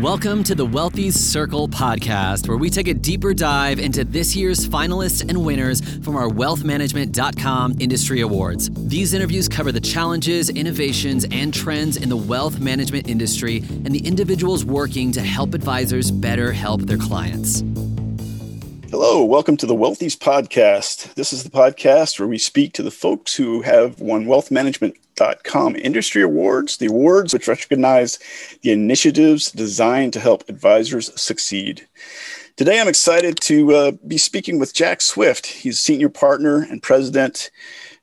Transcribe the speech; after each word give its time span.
Welcome 0.00 0.44
to 0.44 0.54
the 0.54 0.64
Wealthy 0.64 1.10
Circle 1.10 1.68
podcast, 1.68 2.48
where 2.48 2.56
we 2.56 2.70
take 2.70 2.88
a 2.88 2.94
deeper 2.94 3.34
dive 3.34 3.78
into 3.78 4.02
this 4.02 4.34
year's 4.34 4.66
finalists 4.66 5.20
and 5.28 5.44
winners 5.44 5.82
from 5.98 6.16
our 6.16 6.26
wealthmanagement.com 6.26 7.76
industry 7.80 8.22
awards. 8.22 8.70
These 8.88 9.12
interviews 9.12 9.46
cover 9.46 9.72
the 9.72 9.80
challenges, 9.80 10.48
innovations, 10.48 11.26
and 11.30 11.52
trends 11.52 11.98
in 11.98 12.08
the 12.08 12.16
wealth 12.16 12.60
management 12.60 13.10
industry 13.10 13.58
and 13.58 13.88
the 13.88 13.98
individuals 13.98 14.64
working 14.64 15.12
to 15.12 15.20
help 15.20 15.52
advisors 15.52 16.10
better 16.10 16.50
help 16.50 16.80
their 16.80 16.96
clients. 16.96 17.60
Hello, 18.90 19.22
welcome 19.22 19.58
to 19.58 19.66
the 19.66 19.74
Wealthies 19.74 20.16
Podcast. 20.16 21.12
This 21.12 21.34
is 21.34 21.44
the 21.44 21.50
podcast 21.50 22.18
where 22.18 22.26
we 22.26 22.38
speak 22.38 22.72
to 22.72 22.82
the 22.82 22.90
folks 22.90 23.34
who 23.34 23.60
have 23.60 24.00
won 24.00 24.24
wealthmanagement.com 25.20 25.76
industry 25.76 26.22
awards, 26.22 26.76
the 26.76 26.86
awards 26.86 27.32
which 27.32 27.48
recognize 27.48 28.18
the 28.62 28.72
initiatives 28.72 29.50
designed 29.52 30.12
to 30.12 30.20
help 30.20 30.48
advisors 30.48 31.10
succeed. 31.20 31.86
Today, 32.56 32.80
I'm 32.80 32.88
excited 32.88 33.40
to 33.42 33.74
uh, 33.74 33.92
be 34.06 34.18
speaking 34.18 34.58
with 34.58 34.74
Jack 34.74 35.00
Swift. 35.00 35.46
He's 35.46 35.80
senior 35.80 36.10
partner 36.10 36.62
and 36.62 36.82
president 36.82 37.50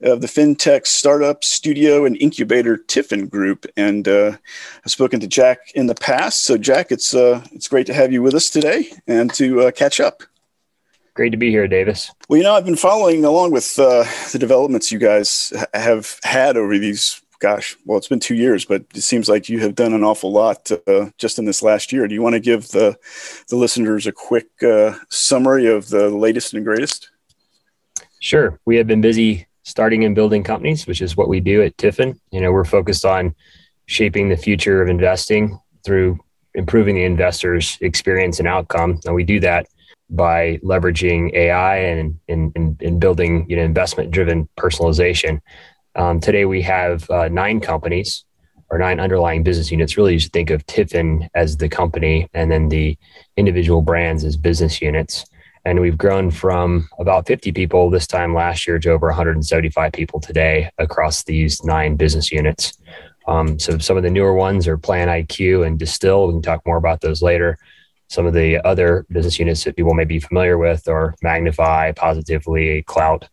of 0.01 0.21
the 0.21 0.27
fintech 0.27 0.87
startup 0.87 1.43
studio 1.43 2.05
and 2.05 2.17
incubator 2.17 2.77
TIFIN 2.77 3.29
Group, 3.29 3.65
and 3.75 4.07
uh, 4.07 4.37
I've 4.85 4.91
spoken 4.91 5.19
to 5.19 5.27
Jack 5.27 5.71
in 5.75 5.87
the 5.87 5.95
past. 5.95 6.43
So, 6.43 6.57
Jack, 6.57 6.91
it's 6.91 7.13
uh, 7.13 7.43
it's 7.51 7.67
great 7.67 7.87
to 7.87 7.93
have 7.93 8.11
you 8.11 8.21
with 8.21 8.33
us 8.33 8.49
today 8.49 8.91
and 9.07 9.33
to 9.35 9.61
uh, 9.61 9.71
catch 9.71 9.99
up. 9.99 10.23
Great 11.17 11.31
to 11.31 11.37
be 11.37 11.49
here, 11.49 11.67
Davis. 11.67 12.11
Well, 12.29 12.37
you 12.37 12.43
know, 12.43 12.53
I've 12.53 12.63
been 12.63 12.75
following 12.75 13.25
along 13.25 13.49
with 13.49 13.79
uh, 13.79 14.05
the 14.31 14.37
developments 14.37 14.91
you 14.91 14.99
guys 14.99 15.51
have 15.73 16.19
had 16.21 16.57
over 16.57 16.77
these, 16.77 17.23
gosh, 17.39 17.75
well, 17.85 17.97
it's 17.97 18.07
been 18.07 18.19
two 18.19 18.35
years, 18.35 18.65
but 18.65 18.85
it 18.93 19.01
seems 19.01 19.27
like 19.27 19.49
you 19.49 19.59
have 19.61 19.73
done 19.73 19.93
an 19.93 20.03
awful 20.03 20.31
lot 20.31 20.69
uh, 20.85 21.09
just 21.17 21.39
in 21.39 21.45
this 21.45 21.63
last 21.63 21.91
year. 21.91 22.07
Do 22.07 22.13
you 22.13 22.21
want 22.21 22.33
to 22.33 22.39
give 22.39 22.67
the, 22.67 22.99
the 23.49 23.55
listeners 23.55 24.05
a 24.05 24.11
quick 24.11 24.45
uh, 24.61 24.93
summary 25.09 25.65
of 25.65 25.89
the 25.89 26.11
latest 26.11 26.53
and 26.53 26.63
greatest? 26.63 27.09
Sure. 28.19 28.59
We 28.65 28.77
have 28.77 28.85
been 28.85 29.01
busy 29.01 29.47
starting 29.63 30.05
and 30.05 30.13
building 30.13 30.43
companies, 30.43 30.85
which 30.85 31.01
is 31.01 31.17
what 31.17 31.29
we 31.29 31.39
do 31.39 31.63
at 31.63 31.77
TIFIN. 31.77 32.19
You 32.29 32.41
know, 32.41 32.51
we're 32.51 32.63
focused 32.63 33.05
on 33.05 33.33
shaping 33.87 34.29
the 34.29 34.37
future 34.37 34.83
of 34.83 34.87
investing 34.87 35.59
through 35.83 36.19
improving 36.53 36.93
the 36.93 37.05
investor's 37.05 37.75
experience 37.81 38.37
and 38.37 38.47
outcome. 38.47 38.99
And 39.07 39.15
we 39.15 39.23
do 39.23 39.39
that 39.39 39.65
by 40.09 40.57
leveraging 40.63 41.33
AI 41.33 41.77
and 41.77 42.19
in, 42.27 42.77
in, 42.79 42.99
building 42.99 43.45
you 43.49 43.55
know 43.55 43.63
investment 43.63 44.11
driven 44.11 44.47
personalization. 44.57 45.41
Um, 45.95 46.19
today 46.19 46.45
we 46.45 46.61
have 46.61 47.09
uh, 47.09 47.27
nine 47.27 47.59
companies 47.59 48.23
or 48.69 48.77
nine 48.77 48.99
underlying 48.99 49.43
business 49.43 49.71
units. 49.71 49.97
Really, 49.97 50.13
you 50.13 50.19
should 50.19 50.33
think 50.33 50.49
of 50.49 50.65
TIFIN 50.67 51.27
as 51.35 51.57
the 51.57 51.69
company, 51.69 52.29
and 52.33 52.51
then 52.51 52.69
the 52.69 52.97
individual 53.35 53.81
brands 53.81 54.23
as 54.23 54.37
business 54.37 54.81
units. 54.81 55.25
And 55.65 55.81
we've 55.81 55.97
grown 55.97 56.31
from 56.31 56.87
about 56.97 57.27
50 57.27 57.51
people 57.51 57.89
this 57.89 58.07
time 58.07 58.33
last 58.33 58.67
year 58.67 58.79
to 58.79 58.91
over 58.91 59.07
175 59.07 59.91
people 59.91 60.21
today 60.21 60.69
across 60.77 61.23
these 61.23 61.61
nine 61.65 61.97
business 61.97 62.31
units. 62.31 62.77
Um, 63.27 63.59
so 63.59 63.77
some 63.77 63.97
of 63.97 64.03
the 64.03 64.09
newer 64.09 64.33
ones 64.33 64.65
are 64.69 64.77
Plan 64.77 65.09
IQ 65.09 65.67
and 65.67 65.77
Distill. 65.77 66.27
We 66.27 66.35
can 66.35 66.41
talk 66.41 66.65
more 66.65 66.77
about 66.77 67.01
those 67.01 67.21
later 67.21 67.57
some 68.07 68.25
of 68.25 68.33
the 68.33 68.65
other 68.65 69.05
business 69.09 69.39
units 69.39 69.63
that 69.63 69.75
people 69.75 69.93
may 69.93 70.05
be 70.05 70.19
familiar 70.19 70.57
with 70.57 70.87
are 70.87 71.15
Magnifi, 71.23 71.93
Positivly, 71.95 72.85
Clout. 72.85 73.27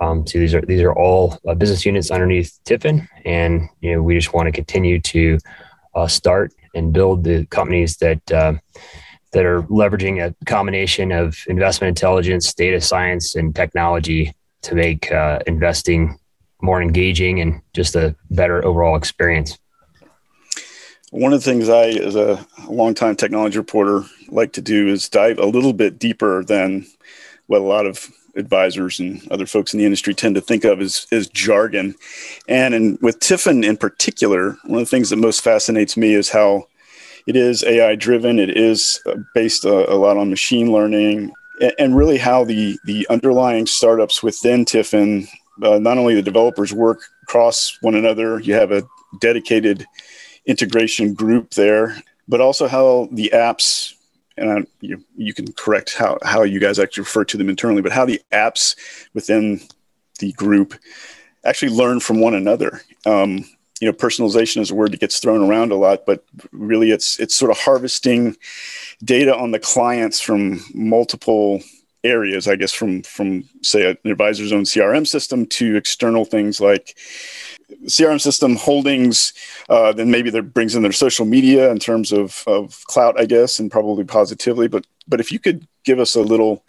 Um, 0.00 0.26
so 0.26 0.38
these 0.38 0.54
are 0.54 0.60
these 0.62 0.82
are 0.82 0.92
all 0.92 1.38
uh, 1.48 1.54
business 1.54 1.86
units 1.86 2.10
underneath 2.10 2.58
TIFIN, 2.64 3.08
and 3.24 3.68
you 3.80 3.92
know 3.92 4.02
we 4.02 4.14
just 4.14 4.34
want 4.34 4.46
to 4.46 4.52
continue 4.52 5.00
to 5.00 5.38
uh, 5.94 6.06
start 6.06 6.52
and 6.74 6.92
build 6.92 7.24
the 7.24 7.46
companies 7.46 7.96
that 7.98 8.30
uh, 8.30 8.54
that 9.32 9.44
are 9.44 9.62
leveraging 9.62 10.24
a 10.24 10.34
combination 10.44 11.12
of 11.12 11.38
investment 11.48 11.88
intelligence, 11.88 12.52
data 12.52 12.80
science, 12.80 13.36
and 13.36 13.54
technology 13.54 14.34
to 14.62 14.74
make 14.74 15.10
uh, 15.12 15.38
investing 15.46 16.18
more 16.62 16.82
engaging 16.82 17.40
and 17.40 17.60
just 17.74 17.96
a 17.96 18.14
better 18.30 18.64
overall 18.64 18.96
experience. 18.96 19.58
One 21.10 21.32
of 21.32 21.42
the 21.42 21.50
things 21.50 21.68
I, 21.68 21.88
as 21.88 22.16
a 22.16 22.44
longtime 22.68 23.16
technology 23.16 23.58
reporter, 23.58 24.04
like 24.28 24.52
to 24.54 24.60
do 24.60 24.88
is 24.88 25.08
dive 25.08 25.38
a 25.38 25.46
little 25.46 25.72
bit 25.72 25.98
deeper 25.98 26.42
than 26.42 26.86
what 27.46 27.60
a 27.60 27.64
lot 27.64 27.86
of 27.86 28.10
advisors 28.34 28.98
and 28.98 29.26
other 29.30 29.46
folks 29.46 29.72
in 29.72 29.78
the 29.78 29.84
industry 29.84 30.14
tend 30.14 30.34
to 30.34 30.40
think 30.40 30.64
of 30.64 30.80
as, 30.80 31.06
as 31.12 31.28
jargon. 31.28 31.94
And 32.48 32.74
in, 32.74 32.98
with 33.00 33.20
TIFIN 33.20 33.64
in 33.64 33.76
particular, 33.76 34.56
one 34.64 34.80
of 34.80 34.86
the 34.86 34.90
things 34.90 35.10
that 35.10 35.16
most 35.16 35.42
fascinates 35.42 35.96
me 35.96 36.12
is 36.12 36.28
how 36.28 36.66
it 37.26 37.36
is 37.36 37.64
AI 37.64 37.94
driven. 37.94 38.38
It 38.38 38.56
is 38.56 39.00
uh, 39.06 39.14
based 39.34 39.64
a, 39.64 39.92
a 39.92 39.94
lot 39.94 40.16
on 40.16 40.30
machine 40.30 40.72
learning, 40.72 41.32
and 41.78 41.96
really 41.96 42.18
how 42.18 42.44
the 42.44 42.78
the 42.84 43.06
underlying 43.08 43.66
startups 43.66 44.22
within 44.22 44.64
TIFIN, 44.64 45.26
uh, 45.62 45.78
not 45.78 45.98
only 45.98 46.14
the 46.14 46.22
developers 46.22 46.72
work 46.72 47.00
across 47.22 47.78
one 47.80 47.94
another. 47.94 48.38
You 48.40 48.54
have 48.54 48.70
a 48.70 48.86
dedicated 49.20 49.86
integration 50.46 51.14
group 51.14 51.50
there, 51.50 51.96
but 52.28 52.40
also 52.40 52.68
how 52.68 53.08
the 53.12 53.30
apps 53.34 53.94
and 54.38 54.66
you, 54.80 55.02
you 55.16 55.32
can 55.32 55.52
correct 55.52 55.94
how, 55.94 56.18
how 56.22 56.42
you 56.42 56.60
guys 56.60 56.78
actually 56.78 57.02
refer 57.02 57.24
to 57.24 57.36
them 57.36 57.48
internally, 57.48 57.82
but 57.82 57.92
how 57.92 58.04
the 58.04 58.20
apps 58.32 58.76
within 59.14 59.60
the 60.18 60.32
group 60.32 60.74
actually 61.44 61.72
learn 61.72 62.00
from 62.00 62.20
one 62.20 62.34
another. 62.34 62.82
Um, 63.06 63.44
you 63.80 63.86
know, 63.86 63.92
personalization 63.92 64.60
is 64.60 64.70
a 64.70 64.74
word 64.74 64.92
that 64.92 65.00
gets 65.00 65.18
thrown 65.18 65.48
around 65.48 65.70
a 65.70 65.76
lot, 65.76 66.06
but 66.06 66.24
really 66.50 66.90
it's 66.90 67.20
it's 67.20 67.36
sort 67.36 67.50
of 67.50 67.58
harvesting 67.58 68.36
data 69.04 69.36
on 69.36 69.50
the 69.50 69.58
clients 69.58 70.20
from 70.20 70.60
multiple 70.74 71.62
areas, 72.06 72.48
I 72.48 72.56
guess, 72.56 72.72
from 72.72 73.02
from 73.02 73.44
say 73.62 73.90
an 73.90 74.10
advisor's 74.10 74.52
own 74.52 74.62
CRM 74.62 75.06
system 75.06 75.46
to 75.46 75.76
external 75.76 76.24
things 76.24 76.60
like 76.60 76.96
CRM 77.86 78.20
system 78.20 78.56
holdings, 78.56 79.32
uh, 79.68 79.92
then 79.92 80.10
maybe 80.10 80.30
that 80.30 80.54
brings 80.54 80.74
in 80.74 80.82
their 80.82 80.92
social 80.92 81.26
media 81.26 81.70
in 81.70 81.78
terms 81.78 82.12
of, 82.12 82.44
of 82.46 82.84
clout, 82.86 83.18
I 83.18 83.26
guess, 83.26 83.58
and 83.58 83.70
probably 83.70 84.04
positively. 84.04 84.68
But 84.68 84.86
but 85.08 85.20
if 85.20 85.32
you 85.32 85.38
could 85.38 85.66
give 85.84 85.98
us 85.98 86.14
a 86.14 86.22
little 86.22 86.64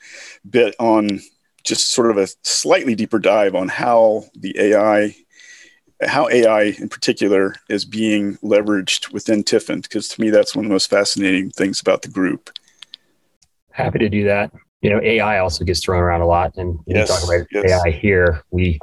bit 0.49 0.75
on 0.79 1.21
just 1.63 1.91
sort 1.91 2.11
of 2.11 2.17
a 2.17 2.27
slightly 2.43 2.95
deeper 2.95 3.19
dive 3.19 3.55
on 3.55 3.67
how 3.67 4.25
the 4.35 4.55
AI, 4.57 5.15
how 6.01 6.29
AI 6.29 6.75
in 6.79 6.87
particular 6.87 7.55
is 7.69 7.83
being 7.83 8.37
leveraged 8.37 9.11
within 9.11 9.43
TIFIN, 9.43 9.83
because 9.83 10.07
to 10.09 10.21
me 10.21 10.29
that's 10.29 10.55
one 10.55 10.65
of 10.65 10.69
the 10.69 10.73
most 10.73 10.89
fascinating 10.89 11.51
things 11.51 11.81
about 11.81 12.03
the 12.03 12.09
group. 12.09 12.51
Happy 13.71 13.99
to 13.99 14.09
do 14.09 14.23
that. 14.25 14.51
You 14.81 14.91
know, 14.91 15.01
AI 15.01 15.39
also 15.39 15.65
gets 15.65 15.83
thrown 15.83 16.01
around 16.01 16.21
a 16.21 16.27
lot, 16.27 16.55
and 16.57 16.79
yes, 16.85 17.07
talk 17.09 17.23
about 17.27 17.47
yes. 17.51 17.81
AI 17.85 17.91
here. 17.91 18.43
We 18.51 18.79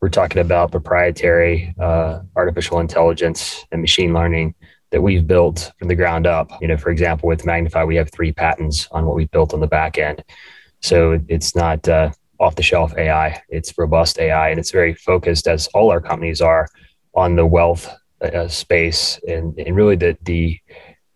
we're 0.00 0.08
talking 0.08 0.40
about 0.40 0.70
proprietary 0.70 1.74
uh, 1.80 2.20
artificial 2.36 2.78
intelligence 2.80 3.64
and 3.72 3.80
machine 3.80 4.12
learning 4.12 4.54
that 4.90 5.02
we've 5.02 5.26
built 5.26 5.72
from 5.78 5.88
the 5.88 5.94
ground 5.94 6.26
up. 6.26 6.50
You 6.60 6.68
know, 6.68 6.76
for 6.76 6.90
example, 6.90 7.28
with 7.28 7.42
Magnifi, 7.42 7.86
we 7.86 7.96
have 7.96 8.10
three 8.12 8.32
patents 8.32 8.88
on 8.92 9.06
what 9.06 9.16
we've 9.16 9.30
built 9.30 9.52
on 9.52 9.60
the 9.60 9.66
back 9.66 9.98
end. 9.98 10.22
So 10.80 11.20
it's 11.28 11.56
not 11.56 11.86
uh, 11.88 12.12
off 12.38 12.54
the 12.54 12.62
shelf 12.62 12.96
AI, 12.96 13.42
it's 13.48 13.76
robust 13.76 14.18
AI, 14.18 14.50
and 14.50 14.58
it's 14.58 14.70
very 14.70 14.94
focused, 14.94 15.48
as 15.48 15.66
all 15.68 15.90
our 15.90 16.00
companies 16.00 16.40
are, 16.40 16.68
on 17.14 17.34
the 17.34 17.46
wealth 17.46 17.90
uh, 18.22 18.46
space 18.48 19.18
and, 19.26 19.58
and 19.58 19.74
really 19.74 19.96
the, 19.96 20.16
the, 20.22 20.58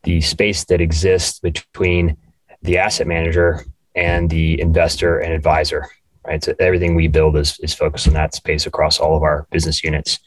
the 0.03 0.20
space 0.20 0.64
that 0.64 0.81
exists 0.81 1.38
between 1.38 2.16
the 2.62 2.78
asset 2.78 3.06
manager 3.06 3.64
and 3.94 4.30
the 4.30 4.60
investor 4.60 5.19
and 5.19 5.32
advisor 5.32 5.88
right? 6.26 6.42
So 6.42 6.54
everything 6.58 6.94
we 6.94 7.08
build 7.08 7.36
is, 7.36 7.58
is 7.60 7.75
focused 7.75 8.06
on 8.06 8.14
that 8.14 8.34
space 8.34 8.66
across 8.66 9.00
all 9.00 9.16
of 9.16 9.22
our 9.22 9.47
business 9.50 9.82
units. 9.82 10.20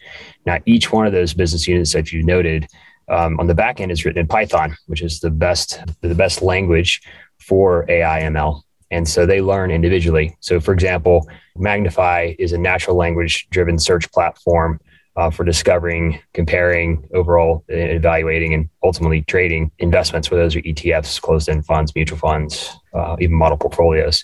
Now, 0.46 0.60
each 0.66 0.92
one 0.92 1.08
of 1.08 1.14
those 1.14 1.34
business 1.34 1.68
units, 1.68 1.96
as 1.96 2.12
you 2.12 2.24
noted, 2.24 2.68
um, 3.08 3.40
on 3.40 3.48
the 3.48 3.54
back 3.54 3.80
end 3.80 3.92
is 3.92 4.04
written 4.04 4.22
in 4.22 4.28
Python, 4.28 4.76
which 4.88 5.02
is 5.02 5.20
the 5.20 5.30
best 5.30 5.80
the 6.02 6.16
best 6.16 6.42
language 6.42 7.02
for 7.40 7.86
AI 7.90 8.22
ML. 8.22 8.62
And 8.92 9.08
so 9.08 9.26
they 9.26 9.42
learn 9.42 9.72
individually. 9.72 10.36
So, 10.40 10.60
for 10.60 10.74
example, 10.74 11.28
Magnifi 11.58 12.36
is 12.40 12.54
a 12.54 12.58
natural 12.58 12.96
language 12.96 13.48
driven 13.50 13.78
search 13.78 14.12
platform 14.12 14.80
uh, 15.16 15.30
for 15.30 15.44
discovering, 15.44 16.20
comparing, 16.34 17.08
overall 17.14 17.64
evaluating, 17.70 18.54
and 18.54 18.70
ultimately 18.84 19.22
trading 19.24 19.72
investments, 19.80 20.30
whether 20.30 20.44
those 20.44 20.56
are 20.56 20.62
ETFs, 20.62 21.22
closed 21.22 21.48
end 21.48 21.66
funds, 21.66 21.96
mutual 21.96 22.18
funds, 22.18 22.76
uh, 22.94 23.16
even 23.20 23.36
model 23.36 23.58
portfolios. 23.58 24.24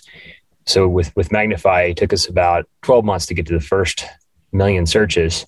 So 0.66 0.88
with 0.88 1.14
with 1.16 1.30
Magnifi, 1.30 1.90
it 1.90 1.96
took 1.96 2.12
us 2.12 2.28
about 2.28 2.66
12 2.82 3.04
months 3.04 3.26
to 3.26 3.34
get 3.34 3.46
to 3.46 3.54
the 3.54 3.60
first 3.60 4.04
million 4.52 4.86
searches. 4.86 5.46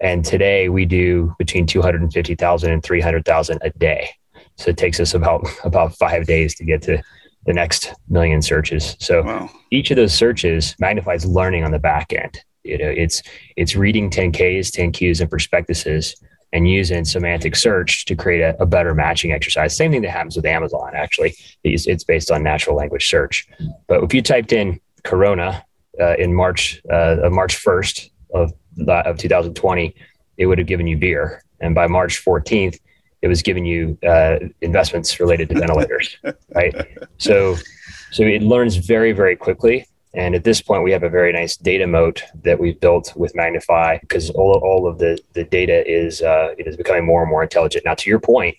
And 0.00 0.24
today 0.24 0.68
we 0.68 0.86
do 0.86 1.34
between 1.38 1.66
250,000 1.66 2.70
and 2.70 2.82
300,000 2.82 3.58
a 3.62 3.70
day. 3.70 4.10
So 4.56 4.70
it 4.70 4.76
takes 4.76 4.98
us 5.00 5.14
about 5.14 5.46
about 5.64 5.96
five 5.96 6.26
days 6.26 6.54
to 6.56 6.64
get 6.64 6.82
to 6.82 7.02
the 7.46 7.52
next 7.54 7.94
million 8.08 8.42
searches. 8.42 8.96
So 8.98 9.22
wow. 9.22 9.50
each 9.70 9.90
of 9.90 9.96
those 9.96 10.12
searches 10.12 10.74
magnifies 10.78 11.24
learning 11.24 11.64
on 11.64 11.70
the 11.70 11.78
back 11.78 12.12
end. 12.12 12.42
You 12.64 12.78
know, 12.78 12.88
it's 12.88 13.22
it's 13.56 13.74
reading 13.74 14.10
10Ks, 14.10 14.70
10Qs, 14.70 15.20
and 15.20 15.30
prospectuses 15.30 16.14
and 16.52 16.68
using 16.68 17.04
semantic 17.04 17.54
search 17.54 18.04
to 18.06 18.16
create 18.16 18.40
a, 18.40 18.60
a, 18.60 18.66
better 18.66 18.94
matching 18.94 19.32
exercise. 19.32 19.76
Same 19.76 19.92
thing 19.92 20.02
that 20.02 20.10
happens 20.10 20.36
with 20.36 20.44
Amazon, 20.44 20.90
actually. 20.94 21.34
It's, 21.62 21.86
it's 21.86 22.02
based 22.04 22.30
on 22.30 22.42
natural 22.42 22.76
language 22.76 23.08
search. 23.08 23.46
But 23.86 24.02
if 24.02 24.12
you 24.12 24.22
typed 24.22 24.52
in 24.52 24.80
Corona 25.04 25.64
uh, 26.00 26.16
in 26.16 26.34
March, 26.34 26.82
uh, 26.90 27.28
March 27.30 27.62
1st 27.64 28.10
of, 28.34 28.52
of 28.88 29.18
2020, 29.18 29.94
it 30.38 30.46
would 30.46 30.58
have 30.58 30.66
given 30.66 30.86
you 30.86 30.96
beer. 30.96 31.42
And 31.60 31.74
by 31.74 31.86
March 31.86 32.24
14th, 32.24 32.78
it 33.22 33.28
was 33.28 33.42
giving 33.42 33.64
you 33.64 33.98
uh, 34.06 34.38
investments 34.62 35.20
related 35.20 35.50
to 35.50 35.60
ventilators, 35.60 36.16
right? 36.54 36.74
So, 37.18 37.56
so 38.10 38.22
it 38.22 38.42
learns 38.42 38.76
very, 38.76 39.12
very 39.12 39.36
quickly. 39.36 39.86
And 40.12 40.34
at 40.34 40.42
this 40.42 40.60
point, 40.60 40.82
we 40.82 40.90
have 40.90 41.04
a 41.04 41.08
very 41.08 41.32
nice 41.32 41.56
data 41.56 41.86
moat 41.86 42.24
that 42.42 42.58
we've 42.58 42.80
built 42.80 43.12
with 43.14 43.32
Magnifi 43.34 44.00
because 44.00 44.30
all, 44.30 44.60
all 44.64 44.88
of 44.88 44.98
the, 44.98 45.18
the 45.34 45.44
data 45.44 45.88
is 45.88 46.20
uh, 46.20 46.54
it 46.58 46.66
is 46.66 46.76
becoming 46.76 47.06
more 47.06 47.22
and 47.22 47.30
more 47.30 47.42
intelligent. 47.44 47.84
Now, 47.84 47.94
to 47.94 48.10
your 48.10 48.18
point, 48.18 48.56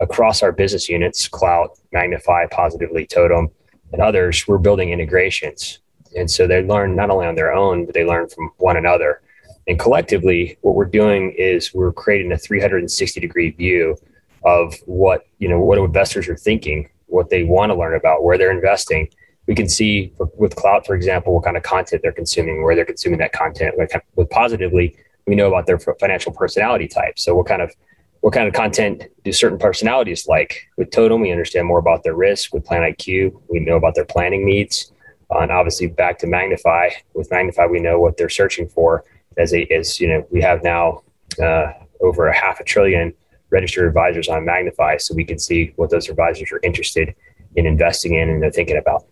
across 0.00 0.42
our 0.42 0.50
business 0.50 0.88
units, 0.88 1.28
Klout, 1.28 1.78
Magnifi, 1.94 2.50
Positivly, 2.50 3.08
Totum, 3.08 3.48
and 3.92 4.02
others, 4.02 4.46
we're 4.48 4.58
building 4.58 4.90
integrations. 4.90 5.78
And 6.16 6.30
so 6.30 6.46
they 6.46 6.62
learn 6.62 6.96
not 6.96 7.10
only 7.10 7.26
on 7.26 7.36
their 7.36 7.54
own, 7.54 7.86
but 7.86 7.94
they 7.94 8.04
learn 8.04 8.28
from 8.28 8.50
one 8.58 8.76
another. 8.76 9.22
And 9.68 9.78
collectively, 9.78 10.58
what 10.62 10.74
we're 10.74 10.84
doing 10.84 11.32
is 11.38 11.72
we're 11.72 11.92
creating 11.92 12.32
a 12.32 12.38
360 12.38 13.20
degree 13.20 13.50
view 13.50 13.96
of 14.44 14.74
what 14.86 15.26
you 15.38 15.48
know 15.48 15.60
what 15.60 15.78
investors 15.78 16.28
are 16.28 16.36
thinking, 16.36 16.90
what 17.06 17.30
they 17.30 17.44
want 17.44 17.70
to 17.70 17.78
learn 17.78 17.94
about, 17.94 18.24
where 18.24 18.36
they're 18.36 18.50
investing, 18.50 19.08
we 19.46 19.54
can 19.54 19.68
see 19.68 20.12
with 20.36 20.54
Klout, 20.54 20.86
for 20.86 20.94
example, 20.94 21.34
what 21.34 21.44
kind 21.44 21.56
of 21.56 21.62
content 21.62 22.02
they're 22.02 22.12
consuming, 22.12 22.62
where 22.62 22.76
they're 22.76 22.84
consuming 22.84 23.18
that 23.18 23.32
content. 23.32 23.74
With 24.14 24.30
positively, 24.30 24.96
we 25.26 25.34
know 25.34 25.48
about 25.48 25.66
their 25.66 25.78
financial 25.78 26.32
personality 26.32 26.88
type. 26.88 27.18
So 27.18 27.34
what 27.34 27.46
kind 27.46 27.62
of 27.62 27.72
what 28.20 28.32
kind 28.32 28.46
of 28.46 28.54
content 28.54 29.08
do 29.24 29.32
certain 29.32 29.58
personalities 29.58 30.28
like? 30.28 30.68
With 30.76 30.90
Totum, 30.90 31.20
we 31.20 31.32
understand 31.32 31.66
more 31.66 31.80
about 31.80 32.04
their 32.04 32.14
risk. 32.14 32.54
With 32.54 32.64
Plan 32.64 32.82
IQ, 32.82 33.40
we 33.48 33.58
know 33.58 33.76
about 33.76 33.96
their 33.96 34.04
planning 34.04 34.46
needs. 34.46 34.92
Uh, 35.28 35.38
and 35.38 35.50
obviously, 35.50 35.88
back 35.88 36.18
to 36.18 36.26
Magnifi. 36.26 36.92
With 37.14 37.28
Magnifi, 37.30 37.68
we 37.68 37.80
know 37.80 37.98
what 37.98 38.16
they're 38.16 38.28
searching 38.28 38.68
for. 38.68 39.04
As 39.38 39.52
a 39.52 39.66
as 39.72 40.00
you 40.00 40.08
know, 40.08 40.26
we 40.30 40.40
have 40.40 40.62
now 40.62 41.02
uh, 41.42 41.72
over 42.00 42.28
a 42.28 42.36
half 42.36 42.60
a 42.60 42.64
trillion 42.64 43.12
registered 43.50 43.86
advisors 43.88 44.28
on 44.28 44.44
Magnifi, 44.44 45.00
so 45.00 45.14
we 45.14 45.24
can 45.24 45.38
see 45.38 45.72
what 45.76 45.90
those 45.90 46.08
advisors 46.08 46.52
are 46.52 46.60
interested 46.62 47.14
in 47.56 47.66
investing 47.66 48.14
in 48.14 48.30
and 48.30 48.42
they're 48.42 48.50
thinking 48.50 48.76
about. 48.76 49.04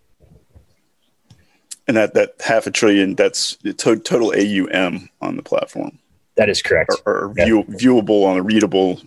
And 1.90 1.96
that, 1.96 2.14
that 2.14 2.36
half 2.38 2.68
a 2.68 2.70
trillion, 2.70 3.16
that's 3.16 3.58
total 3.76 4.32
AUM 4.32 5.08
on 5.20 5.34
the 5.34 5.42
platform. 5.42 5.98
That 6.36 6.48
is 6.48 6.62
correct. 6.62 6.94
Or, 7.04 7.24
or 7.24 7.34
view, 7.34 7.64
yeah. 7.66 7.74
viewable 7.74 8.26
on 8.26 8.36
a 8.36 8.42
readable 8.42 9.00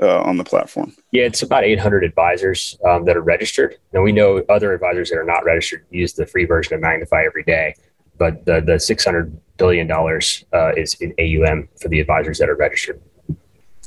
uh, 0.00 0.20
on 0.20 0.36
the 0.36 0.44
platform. 0.44 0.94
Yeah, 1.10 1.24
it's 1.24 1.42
about 1.42 1.64
800 1.64 2.04
advisors 2.04 2.78
um, 2.84 3.06
that 3.06 3.16
are 3.16 3.22
registered. 3.22 3.78
And 3.92 4.04
we 4.04 4.12
know 4.12 4.44
other 4.48 4.72
advisors 4.72 5.10
that 5.10 5.16
are 5.16 5.24
not 5.24 5.44
registered 5.44 5.84
use 5.90 6.12
the 6.12 6.26
free 6.26 6.44
version 6.44 6.74
of 6.74 6.80
Magnifi 6.80 7.26
every 7.26 7.42
day. 7.42 7.74
But 8.16 8.44
the, 8.46 8.60
the 8.60 8.74
$600 8.74 9.36
billion 9.56 9.90
uh, 9.90 10.74
is 10.76 10.94
in 11.00 11.12
AUM 11.18 11.68
for 11.80 11.88
the 11.88 11.98
advisors 11.98 12.38
that 12.38 12.48
are 12.48 12.54
registered. 12.54 13.02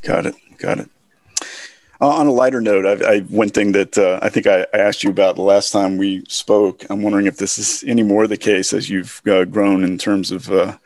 Got 0.01 0.25
it. 0.25 0.35
Got 0.57 0.79
it. 0.79 0.89
Uh, 2.01 2.07
on 2.07 2.27
a 2.27 2.31
lighter 2.31 2.61
note, 2.61 2.85
I, 2.85 3.15
I 3.15 3.19
one 3.21 3.49
thing 3.49 3.73
that 3.73 3.97
uh, 3.97 4.19
I 4.21 4.29
think 4.29 4.47
I, 4.47 4.65
I, 4.73 4.77
asked 4.77 5.03
you 5.03 5.09
about 5.09 5.35
the 5.35 5.41
last 5.41 5.71
time 5.71 5.97
we 5.97 6.23
spoke. 6.29 6.85
I'm 6.89 7.01
wondering 7.01 7.27
if 7.27 7.37
this 7.37 7.59
is 7.59 7.83
any 7.85 8.03
more 8.03 8.25
the 8.25 8.37
case 8.37 8.71
as 8.71 8.89
you've 8.89 9.21
uh, 9.27 9.43
grown 9.43 9.83
in 9.83 9.97
terms 9.97 10.31
of 10.31 10.49
uh, 10.49 10.77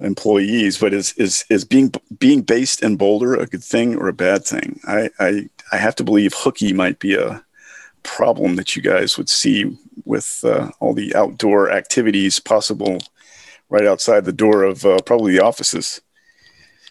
employees. 0.00 0.78
But 0.78 0.94
is 0.94 1.12
is 1.12 1.44
is 1.48 1.64
being 1.64 1.92
being 2.18 2.42
based 2.42 2.82
in 2.82 2.96
Boulder 2.96 3.36
a 3.36 3.46
good 3.46 3.62
thing 3.62 3.94
or 3.94 4.08
a 4.08 4.12
bad 4.12 4.44
thing? 4.44 4.80
I 4.84 5.10
I, 5.20 5.48
I 5.70 5.76
have 5.76 5.94
to 5.96 6.04
believe 6.04 6.34
hooky 6.34 6.72
might 6.72 6.98
be 6.98 7.14
a 7.14 7.44
problem 8.02 8.56
that 8.56 8.74
you 8.74 8.82
guys 8.82 9.16
would 9.16 9.28
see 9.28 9.78
with 10.04 10.42
uh, 10.44 10.72
all 10.80 10.92
the 10.92 11.14
outdoor 11.14 11.70
activities 11.70 12.40
possible 12.40 12.98
right 13.68 13.86
outside 13.86 14.24
the 14.24 14.32
door 14.32 14.64
of 14.64 14.84
uh, 14.84 14.98
probably 15.06 15.34
the 15.34 15.44
offices. 15.44 16.00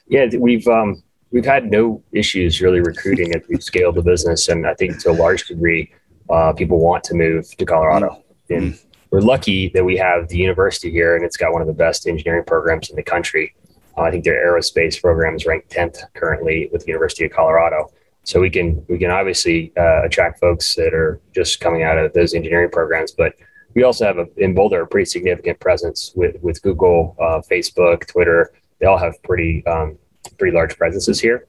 Yeah, 0.08 0.28
we've 0.38 0.68
um, 0.68 1.04
we've 1.32 1.46
had 1.46 1.72
no 1.72 2.04
issues 2.12 2.62
really 2.62 2.82
recruiting 2.82 3.34
as 3.36 3.42
we've 3.50 3.64
scaled 3.64 3.96
the 3.96 4.02
business, 4.02 4.50
and 4.50 4.68
I 4.68 4.74
think 4.74 5.00
to 5.00 5.12
a 5.12 5.14
large 5.14 5.48
degree, 5.48 5.92
uh, 6.30 6.54
people 6.54 6.80
want 6.80 7.04
to 7.06 7.14
move 7.14 7.50
to 7.58 7.66
Colorado. 7.66 8.24
Mm-hmm. 8.50 8.54
And 8.54 8.80
we're 9.12 9.22
lucky 9.22 9.70
that 9.70 9.84
we 9.84 9.98
have 9.98 10.28
the 10.30 10.38
university 10.38 10.92
here, 10.92 11.16
and 11.16 11.26
it's 11.26 11.38
got 11.38 11.52
one 11.52 11.62
of 11.62 11.68
the 11.68 11.74
best 11.74 12.08
engineering 12.08 12.44
programs 12.46 12.90
in 12.90 12.96
the 12.96 13.04
country. 13.04 13.54
Uh, 13.98 14.04
I 14.04 14.12
think 14.12 14.24
their 14.24 14.46
aerospace 14.46 15.02
program 15.02 15.36
is 15.36 15.46
ranked 15.46 15.70
10th 15.70 16.02
currently 16.14 16.70
with 16.72 16.86
the 16.86 16.88
University 16.88 17.26
of 17.26 17.32
Colorado. 17.32 17.92
So 18.24 18.40
we 18.40 18.50
can 18.50 18.86
we 18.88 19.00
can 19.00 19.10
obviously 19.10 19.74
uh, 19.76 20.04
attract 20.04 20.40
folks 20.40 20.76
that 20.76 20.94
are 20.94 21.20
just 21.34 21.60
coming 21.60 21.82
out 21.84 21.98
of 21.98 22.14
those 22.14 22.36
engineering 22.36 22.70
programs, 22.70 23.12
but 23.12 23.34
we 23.74 23.84
also 23.84 24.06
have 24.06 24.18
a, 24.20 24.28
in 24.38 24.54
Boulder 24.54 24.82
a 24.82 24.88
pretty 24.88 25.06
significant 25.06 25.60
presence 25.60 26.14
with 26.16 26.36
with 26.42 26.62
Google, 26.62 27.16
uh, 27.20 27.42
Facebook, 27.50 28.06
Twitter. 28.06 28.54
They 28.80 28.86
all 28.86 28.98
have 28.98 29.22
pretty 29.24 29.66
um, 29.66 29.98
pretty 30.42 30.56
large 30.56 30.76
presences 30.76 31.22
here. 31.22 31.48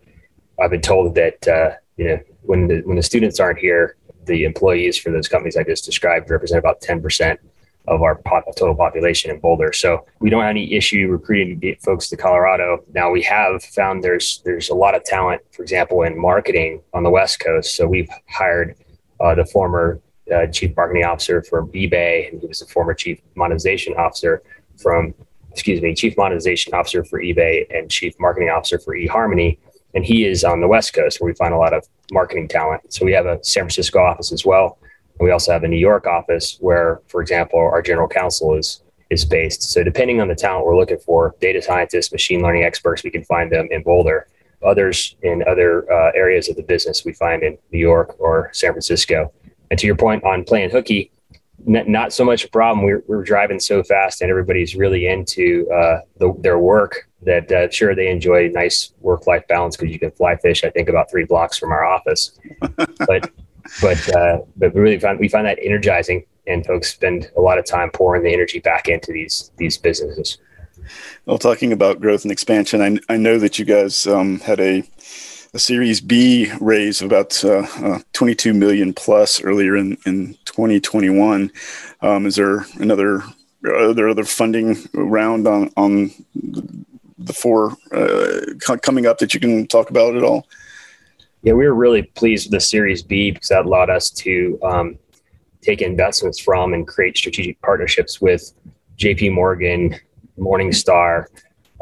I've 0.60 0.70
been 0.70 0.82
told 0.82 1.14
that 1.14 1.48
uh, 1.48 1.70
you 1.96 2.08
know 2.08 2.20
when 2.42 2.68
the 2.68 2.82
when 2.82 2.96
the 2.96 3.02
students 3.02 3.40
aren't 3.40 3.58
here, 3.58 3.96
the 4.26 4.44
employees 4.44 4.98
for 4.98 5.10
those 5.10 5.28
companies 5.28 5.56
I 5.56 5.64
just 5.64 5.86
described 5.86 6.28
represent 6.30 6.58
about 6.58 6.82
ten 6.82 7.00
percent 7.00 7.40
of 7.88 8.02
our 8.02 8.20
total 8.56 8.76
population 8.76 9.30
in 9.30 9.40
Boulder. 9.40 9.72
So 9.72 10.06
we 10.20 10.28
don't 10.30 10.42
have 10.42 10.50
any 10.50 10.74
issue 10.74 11.08
recruiting 11.08 11.76
folks 11.82 12.08
to 12.10 12.16
Colorado. 12.16 12.84
Now 12.94 13.10
we 13.10 13.22
have 13.22 13.64
found 13.64 14.04
there's 14.04 14.42
there's 14.44 14.68
a 14.68 14.74
lot 14.74 14.94
of 14.94 15.02
talent, 15.04 15.40
for 15.52 15.62
example, 15.62 16.02
in 16.02 16.20
marketing 16.20 16.82
on 16.92 17.02
the 17.02 17.10
West 17.10 17.40
Coast. 17.40 17.74
So 17.74 17.88
we've 17.88 18.10
hired 18.28 18.76
uh, 19.20 19.34
the 19.34 19.46
former 19.46 20.00
uh, 20.32 20.46
chief 20.48 20.76
marketing 20.76 21.04
officer 21.04 21.42
from 21.42 21.72
eBay, 21.72 22.28
and 22.28 22.40
he 22.42 22.46
was 22.46 22.60
the 22.60 22.66
former 22.66 22.92
chief 22.92 23.22
monetization 23.36 23.94
officer 23.94 24.42
from 24.76 25.14
excuse 25.52 25.81
me, 25.81 25.94
chief 25.94 26.16
monetization 26.16 26.75
officer 26.75 27.04
for 27.04 27.20
eBay 27.20 27.66
and 27.70 27.90
chief 27.90 28.14
marketing 28.19 28.49
officer 28.49 28.78
for 28.78 28.96
eHarmony. 28.96 29.58
And 29.94 30.04
he 30.04 30.25
is 30.25 30.43
on 30.43 30.60
the 30.60 30.69
West 30.69 30.94
Coast 30.94 31.20
where 31.20 31.31
we 31.31 31.34
find 31.34 31.52
a 31.52 31.58
lot 31.58 31.75
of 31.75 31.87
marketing 32.10 32.49
talent. 32.49 32.93
So 32.93 33.04
we 33.04 33.12
have 33.12 33.26
a 33.26 33.38
San 33.44 33.64
Francisco 33.64 34.00
office 34.00 34.32
as 34.32 34.44
well. 34.44 34.78
And 35.19 35.26
we 35.26 35.31
also 35.31 35.52
have 35.52 35.64
a 35.64 35.69
New 35.69 35.78
York 35.78 36.06
office 36.06 36.56
where, 36.60 37.02
for 37.08 37.20
example, 37.20 37.58
our 37.58 37.82
general 37.82 38.08
counsel 38.08 38.54
is 38.54 38.82
is 39.10 39.26
based. 39.26 39.62
So 39.62 39.84
depending 39.84 40.22
on 40.22 40.28
the 40.28 40.34
talent 40.34 40.64
we're 40.64 40.76
looking 40.76 40.99
for, 40.99 41.34
data 41.38 41.60
scientists, 41.60 42.12
machine 42.12 42.40
learning 42.40 42.64
experts, 42.64 43.05
we 43.05 43.10
can 43.10 43.25
find 43.25 43.52
them 43.52 43.69
in 43.70 43.82
Boulder. 43.82 44.26
Others 44.64 45.16
in 45.22 45.44
other 45.46 45.90
uh, 45.93 46.12
areas 46.14 46.48
of 46.48 46.56
the 46.56 46.62
business 46.62 47.05
we 47.05 47.12
find 47.12 47.43
in 47.43 47.58
New 47.72 47.78
York 47.78 48.16
or 48.19 48.48
San 48.52 48.72
Francisco. 48.72 49.31
And 49.70 49.79
to 49.79 49.86
your 49.86 49.96
point 49.96 50.24
on 50.24 50.44
playing 50.44 50.70
hooky, 50.70 51.10
not 51.66 52.12
so 52.12 52.24
much 52.24 52.44
a 52.44 52.48
problem. 52.48 52.84
We're, 52.84 53.02
we're 53.06 53.22
driving 53.22 53.60
so 53.60 53.82
fast, 53.82 54.20
and 54.20 54.31
everybody's 54.31 54.74
really 54.74 55.06
into 55.06 55.69
uh, 55.70 56.00
the, 56.19 56.34
their 56.38 56.58
work 56.58 57.08
that 57.22 57.50
uh, 57.52 57.70
sure 57.70 57.94
they 57.94 58.08
enjoy 58.08 58.48
nice 58.48 58.92
work 59.00 59.26
life 59.26 59.46
balance 59.48 59.76
because 59.76 59.92
you 59.92 59.98
can 59.98 60.10
fly 60.10 60.36
fish. 60.36 60.64
I 60.64 60.70
think 60.70 60.88
about 60.88 61.10
three 61.10 61.24
blocks 61.24 61.58
from 61.58 61.70
our 61.70 61.84
office, 61.84 62.38
but 63.06 63.31
but 63.81 64.14
uh, 64.14 64.38
but 64.56 64.74
we 64.74 64.81
really 64.81 64.98
find 64.98 65.19
we 65.19 65.28
find 65.28 65.46
that 65.46 65.58
energizing, 65.62 66.24
and 66.46 66.66
folks 66.66 66.88
spend 66.92 67.31
a 67.36 67.40
lot 67.40 67.58
of 67.58 67.64
time 67.64 67.90
pouring 67.90 68.22
the 68.22 68.32
energy 68.32 68.58
back 68.58 68.88
into 68.88 69.12
these 69.12 69.52
these 69.56 69.78
businesses. 69.78 70.38
Well, 71.26 71.38
talking 71.38 71.72
about 71.72 72.00
growth 72.00 72.24
and 72.24 72.32
expansion, 72.32 72.82
I, 72.82 73.12
I 73.12 73.16
know 73.16 73.38
that 73.38 73.58
you 73.58 73.64
guys 73.64 74.06
um, 74.06 74.40
had 74.40 74.58
a 74.58 74.82
a 75.54 75.58
Series 75.58 76.00
B 76.00 76.50
raise 76.60 77.02
of 77.02 77.06
about 77.06 77.44
uh, 77.44 77.66
uh, 77.84 77.98
22 78.14 78.54
million 78.54 78.94
plus 78.94 79.42
earlier 79.42 79.76
in, 79.76 79.98
in 80.06 80.34
2021. 80.46 81.52
Um, 82.00 82.26
is 82.26 82.36
there 82.36 82.64
another 82.78 83.22
are 83.64 83.94
there 83.94 84.08
other 84.08 84.24
funding 84.24 84.76
round 84.94 85.46
on 85.46 85.70
on 85.76 86.10
the 87.18 87.32
four 87.32 87.76
uh, 87.92 88.76
coming 88.80 89.06
up 89.06 89.18
that 89.18 89.34
you 89.34 89.40
can 89.40 89.66
talk 89.66 89.90
about 89.90 90.16
at 90.16 90.24
all? 90.24 90.46
Yeah, 91.42 91.52
we 91.52 91.66
were 91.66 91.74
really 91.74 92.02
pleased 92.02 92.46
with 92.46 92.52
the 92.52 92.60
Series 92.60 93.02
B 93.02 93.30
because 93.30 93.48
that 93.48 93.66
allowed 93.66 93.90
us 93.90 94.10
to 94.10 94.58
um, 94.62 94.98
take 95.60 95.82
investments 95.82 96.38
from 96.38 96.72
and 96.72 96.86
create 96.86 97.16
strategic 97.16 97.60
partnerships 97.60 98.20
with 98.20 98.52
J.P. 98.96 99.30
Morgan, 99.30 99.96
Morningstar, 100.38 101.26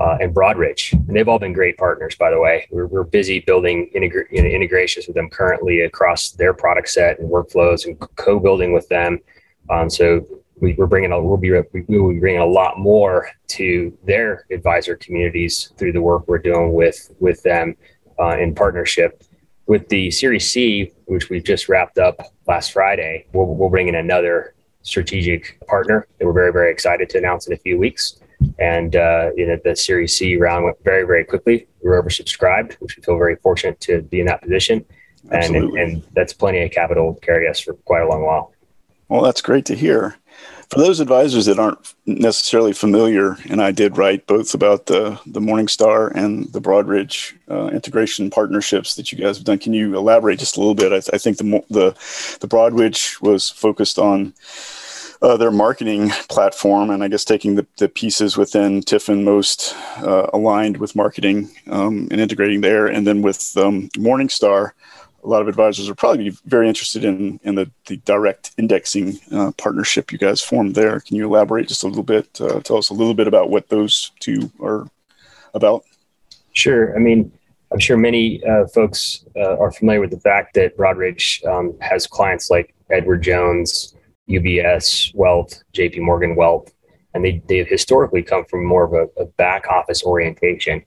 uh, 0.00 0.16
and 0.21 0.35
Broadridge. 0.35 0.92
And 0.95 1.14
they've 1.14 1.28
all 1.28 1.38
been 1.38 1.52
great 1.52 1.76
partners, 1.76 2.16
by 2.16 2.30
the 2.30 2.40
way. 2.40 2.66
We're, 2.71 2.87
we're 2.87 3.04
busy 3.04 3.40
building 3.40 3.90
integra- 3.95 4.30
you 4.30 4.42
know, 4.42 4.49
integrations 4.49 5.07
with 5.07 5.14
them 5.14 5.28
currently 5.28 5.83
across 5.83 6.30
their 6.30 6.54
product 6.54 6.88
set 6.88 7.19
and 7.19 7.30
workflows 7.30 7.85
and 7.85 8.00
co-building 8.16 8.73
with 8.73 8.88
them. 8.88 9.19
Um, 9.69 9.90
so 9.90 10.26
we, 10.61 10.76
are 10.78 10.87
bringing 10.87 11.12
a, 11.12 11.21
we'll 11.21 11.37
be 11.37 11.50
we 11.50 11.99
will 11.99 12.14
be 12.14 12.19
bringing 12.19 12.40
a 12.40 12.47
lot 12.47 12.78
more 12.78 13.28
to 13.49 13.97
their 14.04 14.47
advisor 14.50 14.97
communities 14.97 15.73
through 15.76 15.92
the 15.92 16.02
work 16.02 16.26
we're 16.26 16.38
doing 16.38 16.73
with 16.73 17.14
with 17.21 17.42
them 17.42 17.76
uh, 18.19 18.38
in 18.38 18.54
partnership. 18.54 19.23
With 19.66 19.88
the 19.88 20.11
Series 20.11 20.50
C, 20.50 20.92
which 21.04 21.30
we 21.30 21.40
just 21.40 21.69
wrapped 21.69 21.99
up 21.99 22.21
last 22.49 22.73
Friday, 22.73 23.26
we'll, 23.33 23.47
we'll 23.47 23.69
bring 23.69 23.88
in 23.88 23.95
another 23.95 24.54
strategic 24.83 25.59
partner 25.66 26.07
that 26.19 26.26
we're 26.26 26.33
very 26.33 26.52
very 26.52 26.73
excited 26.73 27.11
to 27.11 27.19
announce 27.19 27.47
in 27.47 27.52
a 27.52 27.59
few 27.59 27.78
weeks 27.78 28.21
And 28.59 28.97
uh, 28.97 29.30
you 29.37 29.47
know, 29.47 29.59
the 29.64 29.76
Series 29.76 30.16
C 30.16 30.37
round 30.37 30.64
went 30.64 30.82
very, 30.85 31.04
very 31.04 31.25
quickly. 31.25 31.66
We 31.82 31.90
were 31.90 32.02
oversubscribed, 32.02 32.75
which 32.75 32.97
we 32.97 33.02
feel 33.02 33.16
very 33.16 33.37
fortunate 33.37 33.80
to 33.80 34.02
be 34.02 34.20
in 34.20 34.26
that 34.26 34.42
position. 34.42 34.85
And, 35.30 35.54
and, 35.54 35.78
and 35.78 36.02
that's 36.14 36.32
plenty 36.32 36.62
of 36.62 36.70
capital 36.70 37.14
to 37.14 37.20
carry 37.20 37.47
us 37.49 37.61
for 37.61 37.75
quite 37.75 38.02
a 38.02 38.09
long 38.09 38.23
while. 38.23 38.52
Well, 39.09 39.23
that's 39.23 39.42
great 39.42 39.66
to 39.66 39.75
hear. 39.75 40.16
For 40.70 40.78
those 40.78 41.00
advisors 41.00 41.47
that 41.47 41.59
aren't 41.59 41.94
necessarily 42.06 42.73
familiar, 42.73 43.37
and 43.49 43.61
I 43.61 43.73
did 43.73 43.99
write 43.99 44.28
both 44.28 44.54
about 44.54 44.87
the 44.87 45.20
the 45.26 45.40
Morningstar 45.40 46.12
and 46.14 46.50
the 46.52 46.61
Broadridge 46.61 47.37
uh, 47.50 47.66
integration 47.68 48.30
partnerships 48.30 48.94
that 48.94 49.11
you 49.11 49.18
guys 49.18 49.37
have 49.37 49.44
done. 49.44 49.59
Can 49.59 49.75
you 49.75 49.97
elaborate 49.97 50.38
just 50.38 50.56
a 50.56 50.61
little 50.61 50.76
bit? 50.76 50.92
I, 50.92 51.00
th- 51.00 51.11
I 51.12 51.18
think 51.18 51.38
the 51.38 51.64
the 51.70 51.90
the 52.38 52.49
Broadridge 52.49 53.20
was 53.20 53.50
focused 53.50 53.99
on 53.99 54.32
uh, 55.22 55.36
their 55.36 55.50
marketing 55.50 56.10
platform, 56.28 56.90
and 56.90 57.04
I 57.04 57.08
guess 57.08 57.24
taking 57.24 57.54
the, 57.54 57.66
the 57.78 57.88
pieces 57.88 58.36
within 58.36 58.80
TIFIN 58.80 59.24
most 59.24 59.74
uh, 59.98 60.28
aligned 60.32 60.78
with 60.78 60.96
marketing 60.96 61.50
um, 61.70 62.08
and 62.10 62.20
integrating 62.20 62.60
there, 62.60 62.86
and 62.86 63.06
then 63.06 63.22
with 63.22 63.56
um, 63.56 63.88
Morningstar 63.90 64.72
a 65.22 65.28
lot 65.28 65.42
of 65.42 65.48
advisors 65.48 65.88
are 65.88 65.94
probably 65.94 66.30
very 66.46 66.68
interested 66.68 67.04
in 67.04 67.38
in 67.42 67.54
the, 67.54 67.70
the 67.86 67.98
direct 67.98 68.52
indexing 68.56 69.18
uh, 69.32 69.52
partnership 69.58 70.12
you 70.12 70.18
guys 70.18 70.40
formed 70.40 70.74
there. 70.74 71.00
Can 71.00 71.16
you 71.16 71.26
elaborate 71.26 71.68
just 71.68 71.82
a 71.82 71.86
little 71.86 72.02
bit? 72.02 72.40
Uh, 72.40 72.60
tell 72.60 72.76
us 72.76 72.90
a 72.90 72.94
little 72.94 73.14
bit 73.14 73.28
about 73.28 73.50
what 73.50 73.68
those 73.68 74.12
two 74.20 74.50
are 74.60 74.88
about. 75.54 75.84
Sure. 76.52 76.96
I 76.96 76.98
mean, 76.98 77.30
I'm 77.70 77.78
sure 77.78 77.96
many 77.96 78.42
uh, 78.44 78.66
folks 78.68 79.24
uh, 79.36 79.58
are 79.58 79.70
familiar 79.70 80.00
with 80.00 80.10
the 80.10 80.20
fact 80.20 80.54
that 80.54 80.76
Broadridge 80.76 81.44
um, 81.46 81.74
has 81.80 82.06
clients 82.06 82.50
like 82.50 82.74
Edward 82.90 83.22
Jones, 83.22 83.94
UBS 84.30 85.14
Wealth, 85.14 85.62
JP 85.75 86.00
Morgan 86.00 86.37
Wealth, 86.37 86.72
and 87.14 87.25
they, 87.25 87.42
they 87.46 87.58
have 87.58 87.68
historically 87.68 88.22
come 88.22 88.44
from 88.44 88.64
more 88.64 88.84
of 88.84 88.92
a, 88.92 89.22
a 89.22 89.26
back 89.26 89.66
office 89.68 90.02
orientation. 90.04 90.82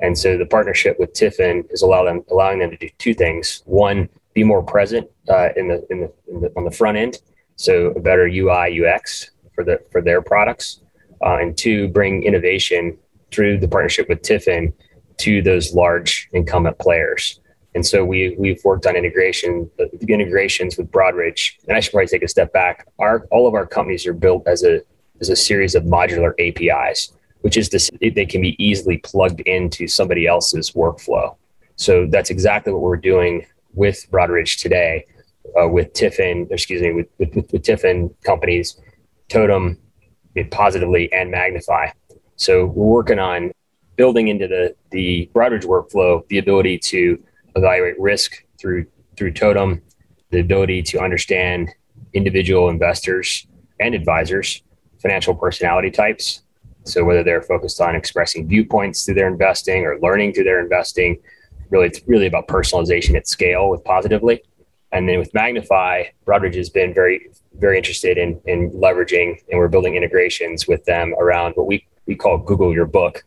And 0.00 0.16
so 0.16 0.36
the 0.36 0.46
partnership 0.46 0.98
with 0.98 1.12
TIFIN 1.12 1.64
is 1.70 1.82
allow 1.82 2.04
them, 2.04 2.24
allowing 2.30 2.58
them 2.58 2.70
to 2.70 2.76
do 2.76 2.88
two 2.98 3.14
things. 3.14 3.62
One, 3.66 4.08
be 4.34 4.44
more 4.44 4.62
present 4.62 5.08
uh, 5.28 5.48
in, 5.56 5.68
the, 5.68 5.86
in, 5.90 6.00
the, 6.00 6.12
in, 6.28 6.40
the, 6.40 6.52
on 6.56 6.64
the 6.64 6.70
front 6.70 6.96
end, 6.96 7.18
so 7.56 7.86
a 7.88 8.00
better 8.00 8.26
UI 8.26 8.84
UX 8.84 9.30
for 9.54 9.64
the 9.64 9.80
for 9.90 10.00
their 10.00 10.22
products, 10.22 10.80
uh, 11.24 11.38
and 11.38 11.58
two, 11.58 11.88
bring 11.88 12.22
innovation 12.22 12.96
through 13.32 13.58
the 13.58 13.66
partnership 13.66 14.08
with 14.08 14.22
TIFIN 14.22 14.72
to 15.18 15.42
those 15.42 15.74
large 15.74 16.28
incumbent 16.32 16.78
players. 16.78 17.40
And 17.74 17.84
so 17.84 18.04
we 18.04 18.34
we've 18.38 18.62
worked 18.64 18.86
on 18.86 18.96
integration 18.96 19.70
integrations 20.08 20.76
with 20.76 20.90
Broadridge. 20.90 21.54
And 21.68 21.76
I 21.76 21.80
should 21.80 21.92
probably 21.92 22.08
take 22.08 22.22
a 22.22 22.28
step 22.28 22.52
back. 22.52 22.86
Our 22.98 23.26
all 23.30 23.46
of 23.46 23.54
our 23.54 23.66
companies 23.66 24.06
are 24.06 24.14
built 24.14 24.46
as 24.46 24.64
a 24.64 24.80
as 25.20 25.28
a 25.28 25.36
series 25.36 25.74
of 25.74 25.84
modular 25.84 26.32
APIs 26.38 27.12
which 27.42 27.56
is 27.56 27.68
this 27.68 27.90
they 28.00 28.26
can 28.26 28.40
be 28.40 28.62
easily 28.62 28.98
plugged 28.98 29.40
into 29.40 29.86
somebody 29.86 30.26
else's 30.26 30.72
workflow. 30.72 31.36
So 31.76 32.06
that's 32.06 32.30
exactly 32.30 32.72
what 32.72 32.82
we're 32.82 32.96
doing 32.96 33.46
with 33.74 34.06
Broadridge 34.10 34.60
today, 34.60 35.04
uh, 35.60 35.68
with 35.68 35.92
TIFIN, 35.92 36.50
excuse 36.50 36.82
me, 36.82 36.92
with, 36.92 37.06
with, 37.18 37.34
with 37.52 37.62
TIFIN 37.62 38.14
companies, 38.24 38.80
Totum, 39.28 39.78
Positivly, 40.36 41.08
and 41.12 41.32
Magnifi. 41.32 41.92
So 42.36 42.66
we're 42.66 42.86
working 42.86 43.18
on 43.18 43.52
building 43.96 44.28
into 44.28 44.48
the 44.48 44.74
the 44.90 45.30
Broadridge 45.34 45.64
workflow 45.64 46.26
the 46.28 46.38
ability 46.38 46.78
to 46.78 47.22
evaluate 47.58 47.98
risk 47.98 48.44
through 48.58 48.86
through 49.16 49.32
Totum, 49.32 49.82
the 50.30 50.40
ability 50.40 50.82
to 50.82 51.00
understand 51.00 51.70
individual 52.12 52.68
investors 52.68 53.46
and 53.80 53.94
advisors, 53.94 54.62
financial 55.00 55.34
personality 55.34 55.90
types, 55.90 56.42
so 56.88 57.04
whether 57.04 57.22
they're 57.22 57.42
focused 57.42 57.80
on 57.80 57.94
expressing 57.94 58.48
viewpoints 58.48 59.04
through 59.04 59.14
their 59.14 59.28
investing 59.28 59.84
or 59.84 59.98
learning 60.00 60.32
through 60.32 60.44
their 60.44 60.60
investing, 60.60 61.18
really 61.70 61.86
it's 61.86 62.00
really 62.06 62.26
about 62.26 62.48
personalization 62.48 63.14
at 63.14 63.28
scale 63.28 63.68
with 63.68 63.84
positively. 63.84 64.42
And 64.92 65.06
then 65.08 65.18
with 65.18 65.32
Magnifi, 65.32 66.06
Broadridge 66.26 66.54
has 66.54 66.70
been 66.70 66.94
very, 66.94 67.28
very 67.58 67.76
interested 67.76 68.16
in, 68.16 68.40
in 68.46 68.70
leveraging 68.70 69.36
and 69.50 69.58
we're 69.58 69.68
building 69.68 69.96
integrations 69.96 70.66
with 70.66 70.84
them 70.86 71.14
around 71.20 71.52
what 71.56 71.66
we, 71.66 71.86
we 72.06 72.14
call 72.14 72.38
Google 72.38 72.72
Your 72.72 72.86
Book, 72.86 73.24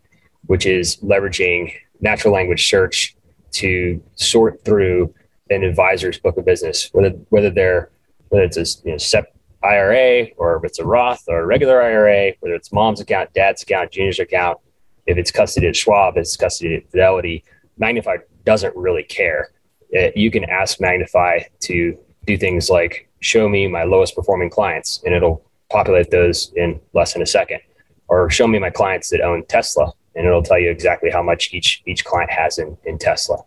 which 0.48 0.66
is 0.66 0.98
leveraging 0.98 1.72
natural 2.00 2.34
language 2.34 2.68
search 2.68 3.16
to 3.54 4.02
sort 4.16 4.64
through 4.64 5.14
an 5.50 5.64
advisor's 5.64 6.18
book 6.20 6.38
of 6.38 6.46
business, 6.46 6.90
whether 6.94 7.10
whether 7.30 7.50
they're 7.50 7.92
whether 8.30 8.44
it's 8.46 8.58
a 8.58 8.86
you 8.86 8.92
know, 8.92 8.98
SEP 8.98 9.26
IRA 9.64 10.28
or 10.38 10.58
if 10.58 10.64
it's 10.64 10.80
a 10.80 10.86
Roth 10.86 11.24
or 11.28 11.42
a 11.42 11.46
regular 11.46 11.82
IRA, 11.82 12.34
whether 12.40 12.56
it's 12.56 12.72
mom's 12.72 13.00
account, 13.00 13.34
dad's 13.34 13.62
account, 13.62 13.92
junior's 13.92 14.20
account, 14.20 14.58
if 15.06 15.18
it's 15.18 15.32
custody 15.32 15.68
at 15.68 15.76
Schwab, 15.76 16.18
it's 16.18 16.36
custody 16.36 16.76
at 16.76 16.90
Fidelity, 16.90 17.44
Magnifi 17.80 18.20
doesn't 18.46 18.76
really 18.76 19.04
care. 19.04 19.52
Uh, 19.96 20.08
you 20.16 20.32
can 20.32 20.46
ask 20.46 20.80
Magnifi 20.80 21.46
to 21.62 21.98
do 22.26 22.38
things 22.38 22.70
like 22.70 23.10
show 23.20 23.50
me 23.50 23.68
my 23.68 23.84
lowest 23.84 24.16
performing 24.16 24.50
clients, 24.50 25.02
and 25.06 25.14
it'll 25.14 25.44
populate 25.70 26.12
those 26.12 26.52
in 26.56 26.80
less 26.94 27.14
than 27.14 27.22
a 27.22 27.26
second. 27.26 27.60
Or 28.08 28.30
show 28.30 28.48
me 28.48 28.60
my 28.60 28.70
clients 28.70 29.10
that 29.10 29.22
own 29.22 29.46
Tesla, 29.46 29.94
and 30.16 30.26
it'll 30.26 30.44
tell 30.44 30.60
you 30.60 30.70
exactly 30.70 31.10
how 31.10 31.24
much 31.24 31.54
each 31.54 31.82
each 31.86 32.04
client 32.06 32.32
has 32.32 32.58
in, 32.58 32.78
in 32.86 32.98
Tesla. 32.98 33.38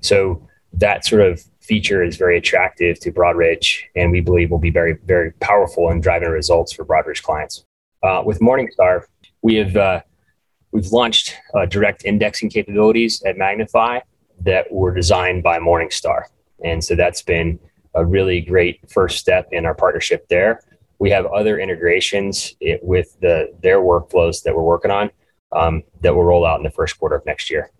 So 0.00 0.46
that 0.74 1.04
sort 1.04 1.22
of 1.22 1.42
feature 1.60 2.02
is 2.02 2.16
very 2.16 2.36
attractive 2.36 2.98
to 3.00 3.12
Broadridge, 3.12 3.82
and 3.94 4.10
we 4.10 4.20
believe 4.20 4.50
will 4.50 4.58
be 4.58 4.70
very, 4.70 4.98
very 5.04 5.32
powerful 5.32 5.90
in 5.90 6.00
driving 6.00 6.28
results 6.28 6.72
for 6.72 6.84
Broadridge 6.84 7.22
clients. 7.22 7.64
Uh, 8.02 8.22
with 8.24 8.40
Morningstar, 8.40 9.04
we 9.42 9.56
have 9.56 9.76
uh, 9.76 10.00
we've 10.72 10.88
launched 10.88 11.36
uh, 11.54 11.66
direct 11.66 12.04
indexing 12.04 12.50
capabilities 12.50 13.22
at 13.24 13.36
Magnifi 13.36 14.00
that 14.40 14.72
were 14.72 14.94
designed 14.94 15.42
by 15.42 15.58
Morningstar, 15.58 16.24
and 16.64 16.82
so 16.82 16.94
that's 16.94 17.22
been 17.22 17.58
a 17.94 18.04
really 18.04 18.40
great 18.40 18.80
first 18.90 19.18
step 19.18 19.48
in 19.52 19.66
our 19.66 19.74
partnership 19.74 20.26
there. 20.28 20.60
We 20.98 21.10
have 21.10 21.26
other 21.26 21.58
integrations 21.58 22.54
with 22.82 23.18
the 23.20 23.52
their 23.62 23.80
workflows 23.80 24.42
that 24.42 24.54
we're 24.54 24.62
working 24.62 24.90
on 24.90 25.10
um, 25.52 25.82
that 26.00 26.14
will 26.14 26.24
roll 26.24 26.46
out 26.46 26.58
in 26.58 26.64
the 26.64 26.70
first 26.70 26.98
quarter 26.98 27.16
of 27.16 27.26
next 27.26 27.50
year. 27.50 27.70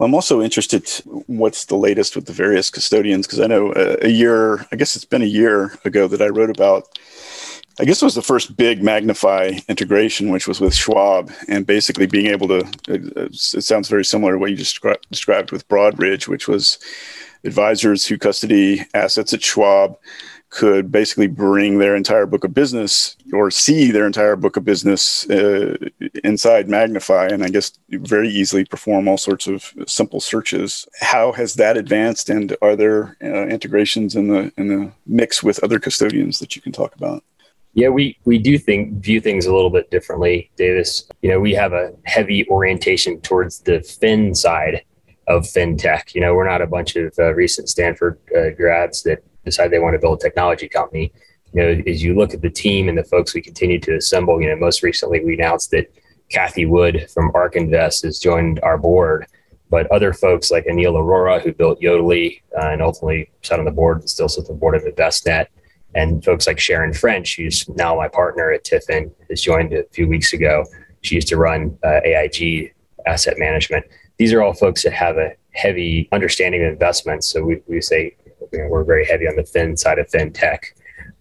I'm 0.00 0.14
also 0.14 0.42
interested 0.42 0.88
what's 1.26 1.66
the 1.66 1.76
latest 1.76 2.16
with 2.16 2.26
the 2.26 2.32
various 2.32 2.70
custodians 2.70 3.26
because 3.26 3.40
I 3.40 3.46
know 3.46 3.72
a, 3.74 4.06
a, 4.06 4.08
year, 4.08 4.66
I 4.72 4.76
guess 4.76 4.96
it's 4.96 5.04
been 5.04 5.22
a 5.22 5.26
year 5.26 5.72
ago 5.84 6.08
that 6.08 6.20
I 6.20 6.28
wrote 6.28 6.50
about. 6.50 6.84
I 7.80 7.84
guess 7.84 8.02
it 8.02 8.04
was 8.04 8.14
the 8.14 8.22
first 8.22 8.56
big 8.56 8.82
Magnifi 8.82 9.66
integration, 9.68 10.30
which 10.30 10.46
was 10.46 10.60
with 10.60 10.74
Schwab, 10.74 11.30
and 11.48 11.66
basically 11.66 12.06
being 12.06 12.26
able 12.26 12.48
to. 12.48 12.70
It 12.88 13.34
sounds 13.34 13.88
very 13.88 14.04
similar 14.04 14.32
to 14.32 14.38
what 14.38 14.50
you 14.50 14.56
just 14.56 14.78
described 15.10 15.52
with 15.52 15.66
Broadridge, 15.68 16.28
which 16.28 16.48
was 16.48 16.78
advisors 17.44 18.06
who 18.06 18.18
custody 18.18 18.82
assets 18.92 19.32
at 19.32 19.42
Schwab 19.42 19.96
could 20.52 20.92
basically 20.92 21.26
bring 21.26 21.78
their 21.78 21.96
entire 21.96 22.26
book 22.26 22.44
of 22.44 22.52
business 22.52 23.16
or 23.32 23.50
see 23.50 23.90
their 23.90 24.06
entire 24.06 24.36
book 24.36 24.58
of 24.58 24.64
business 24.66 25.28
uh, 25.30 25.74
inside 26.22 26.68
Magnifi 26.68 27.32
and 27.32 27.42
I 27.42 27.48
guess 27.48 27.72
very 27.88 28.28
easily 28.28 28.66
perform 28.66 29.08
all 29.08 29.16
sorts 29.16 29.46
of 29.46 29.72
simple 29.86 30.20
searches. 30.20 30.86
How 31.00 31.32
has 31.32 31.54
that 31.54 31.78
advanced 31.78 32.28
and 32.28 32.54
are 32.60 32.76
there 32.76 33.16
uh, 33.24 33.46
integrations 33.46 34.14
in 34.14 34.28
the 34.28 34.52
in 34.58 34.68
the 34.68 34.92
mix 35.06 35.42
with 35.42 35.64
other 35.64 35.80
custodians 35.80 36.38
that 36.40 36.54
you 36.54 36.60
can 36.60 36.72
talk 36.72 36.94
about? 36.96 37.24
Yeah, 37.72 37.88
we, 37.88 38.18
we 38.26 38.36
do 38.36 38.58
think 38.58 39.02
view 39.02 39.22
things 39.22 39.46
a 39.46 39.54
little 39.54 39.70
bit 39.70 39.90
differently, 39.90 40.50
Davis. 40.56 41.08
You 41.22 41.30
know, 41.30 41.40
we 41.40 41.54
have 41.54 41.72
a 41.72 41.94
heavy 42.04 42.46
orientation 42.48 43.22
towards 43.22 43.60
the 43.60 43.80
fin 43.80 44.34
side 44.34 44.84
of 45.28 45.44
fintech. 45.44 46.14
You 46.14 46.20
know, 46.20 46.34
we're 46.34 46.46
not 46.46 46.60
a 46.60 46.66
bunch 46.66 46.96
of 46.96 47.14
uh, 47.18 47.32
recent 47.32 47.70
Stanford 47.70 48.18
uh, 48.36 48.50
grads 48.50 49.02
that 49.04 49.24
decide 49.44 49.70
they 49.70 49.78
want 49.78 49.94
to 49.94 49.98
build 49.98 50.18
a 50.18 50.22
technology 50.22 50.68
company. 50.68 51.12
You 51.52 51.62
know, 51.62 51.82
as 51.86 52.02
you 52.02 52.14
look 52.14 52.34
at 52.34 52.42
the 52.42 52.50
team 52.50 52.88
and 52.88 52.96
the 52.96 53.04
folks 53.04 53.34
we 53.34 53.42
continue 53.42 53.78
to 53.80 53.96
assemble, 53.96 54.40
you 54.40 54.48
know, 54.48 54.56
most 54.56 54.82
recently 54.82 55.24
we 55.24 55.34
announced 55.34 55.70
that 55.72 55.92
Cathie 56.30 56.66
Wood 56.66 57.10
from 57.12 57.30
ARK 57.34 57.56
Invest 57.56 58.04
has 58.04 58.18
joined 58.18 58.60
our 58.60 58.78
board. 58.78 59.26
But 59.68 59.90
other 59.90 60.12
folks 60.12 60.50
like 60.50 60.66
Anil 60.66 60.94
Arora, 60.94 61.40
who 61.40 61.52
built 61.52 61.80
Yodlee 61.80 62.42
uh, 62.58 62.68
and 62.68 62.82
ultimately 62.82 63.30
sat 63.42 63.58
on 63.58 63.64
the 63.64 63.70
board 63.70 64.00
and 64.00 64.10
still 64.10 64.28
sits 64.28 64.48
on 64.50 64.56
the 64.56 64.60
board 64.60 64.74
of 64.74 64.82
Envestnet, 64.82 65.46
and 65.94 66.24
folks 66.24 66.46
like 66.46 66.58
Sharon 66.58 66.92
French, 66.92 67.36
who's 67.36 67.68
now 67.70 67.96
my 67.96 68.08
partner 68.08 68.50
at 68.52 68.64
TIFIN, 68.64 69.10
has 69.30 69.40
joined 69.40 69.72
a 69.72 69.84
few 69.84 70.06
weeks 70.08 70.32
ago. 70.32 70.64
She 71.00 71.14
used 71.14 71.28
to 71.28 71.36
run 71.36 71.78
uh, 71.84 72.00
AIG 72.04 72.74
asset 73.06 73.38
management. 73.38 73.86
These 74.18 74.32
are 74.32 74.42
all 74.42 74.54
folks 74.54 74.82
that 74.84 74.92
have 74.92 75.16
a 75.16 75.34
heavy 75.52 76.08
understanding 76.12 76.64
of 76.64 76.72
investments. 76.72 77.26
So 77.26 77.42
we, 77.42 77.62
we 77.66 77.80
say 77.80 78.16
you 78.52 78.60
know, 78.60 78.68
we're 78.68 78.84
very 78.84 79.06
heavy 79.06 79.26
on 79.26 79.36
the 79.36 79.44
fin 79.44 79.76
side 79.76 79.98
of 79.98 80.08
fintech. 80.08 80.60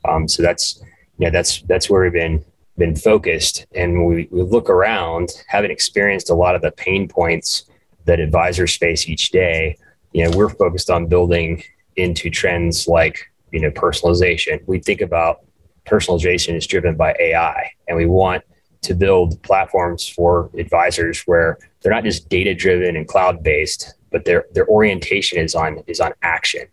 Um, 0.08 0.28
so 0.28 0.42
that's 0.44 0.84
yeah, 1.18 1.30
that's 1.30 1.62
that's 1.64 1.90
where 1.90 2.02
we've 2.02 2.14
been 2.14 2.44
been 2.78 2.96
focused. 2.96 3.66
And 3.76 4.06
we, 4.06 4.28
we 4.32 4.42
look 4.42 4.70
around, 4.70 5.30
having 5.48 5.72
experienced 5.72 6.30
a 6.30 6.34
lot 6.34 6.56
of 6.56 6.62
the 6.62 6.72
pain 6.72 7.08
points 7.08 7.66
that 8.06 8.20
advisors 8.20 8.76
face 8.76 9.08
each 9.08 9.30
day. 9.30 9.78
You 10.14 10.26
know, 10.26 10.36
we're 10.36 10.50
focused 10.50 10.90
on 10.90 11.08
building 11.08 11.64
into 11.96 12.30
trends 12.30 12.88
like 12.88 13.32
you 13.52 13.62
know 13.62 13.72
personalization. 13.72 14.62
We 14.66 14.80
think 14.80 15.02
about 15.02 15.42
personalization 15.86 16.56
is 16.56 16.68
driven 16.68 16.96
by 16.96 17.16
AI, 17.20 17.72
and 17.88 17.98
we 17.98 18.06
want 18.06 18.44
to 18.82 18.96
build 18.96 19.42
platforms 19.44 20.08
for 20.08 20.50
advisors 20.58 21.22
where 21.28 21.60
they're 21.82 21.92
not 21.92 22.04
just 22.04 22.30
data 22.30 22.56
driven 22.56 22.96
and 22.96 23.08
cloud 23.08 23.44
based, 23.44 23.94
but 24.12 24.26
their 24.26 24.46
their 24.54 24.68
orientation 24.68 25.38
is 25.38 25.56
on 25.56 25.84
is 25.88 26.00
on 26.00 26.14
action, 26.24 26.66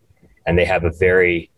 and 0.48 0.58
they 0.58 0.64
have 0.64 0.84
a 0.84 0.90
very 0.90 1.50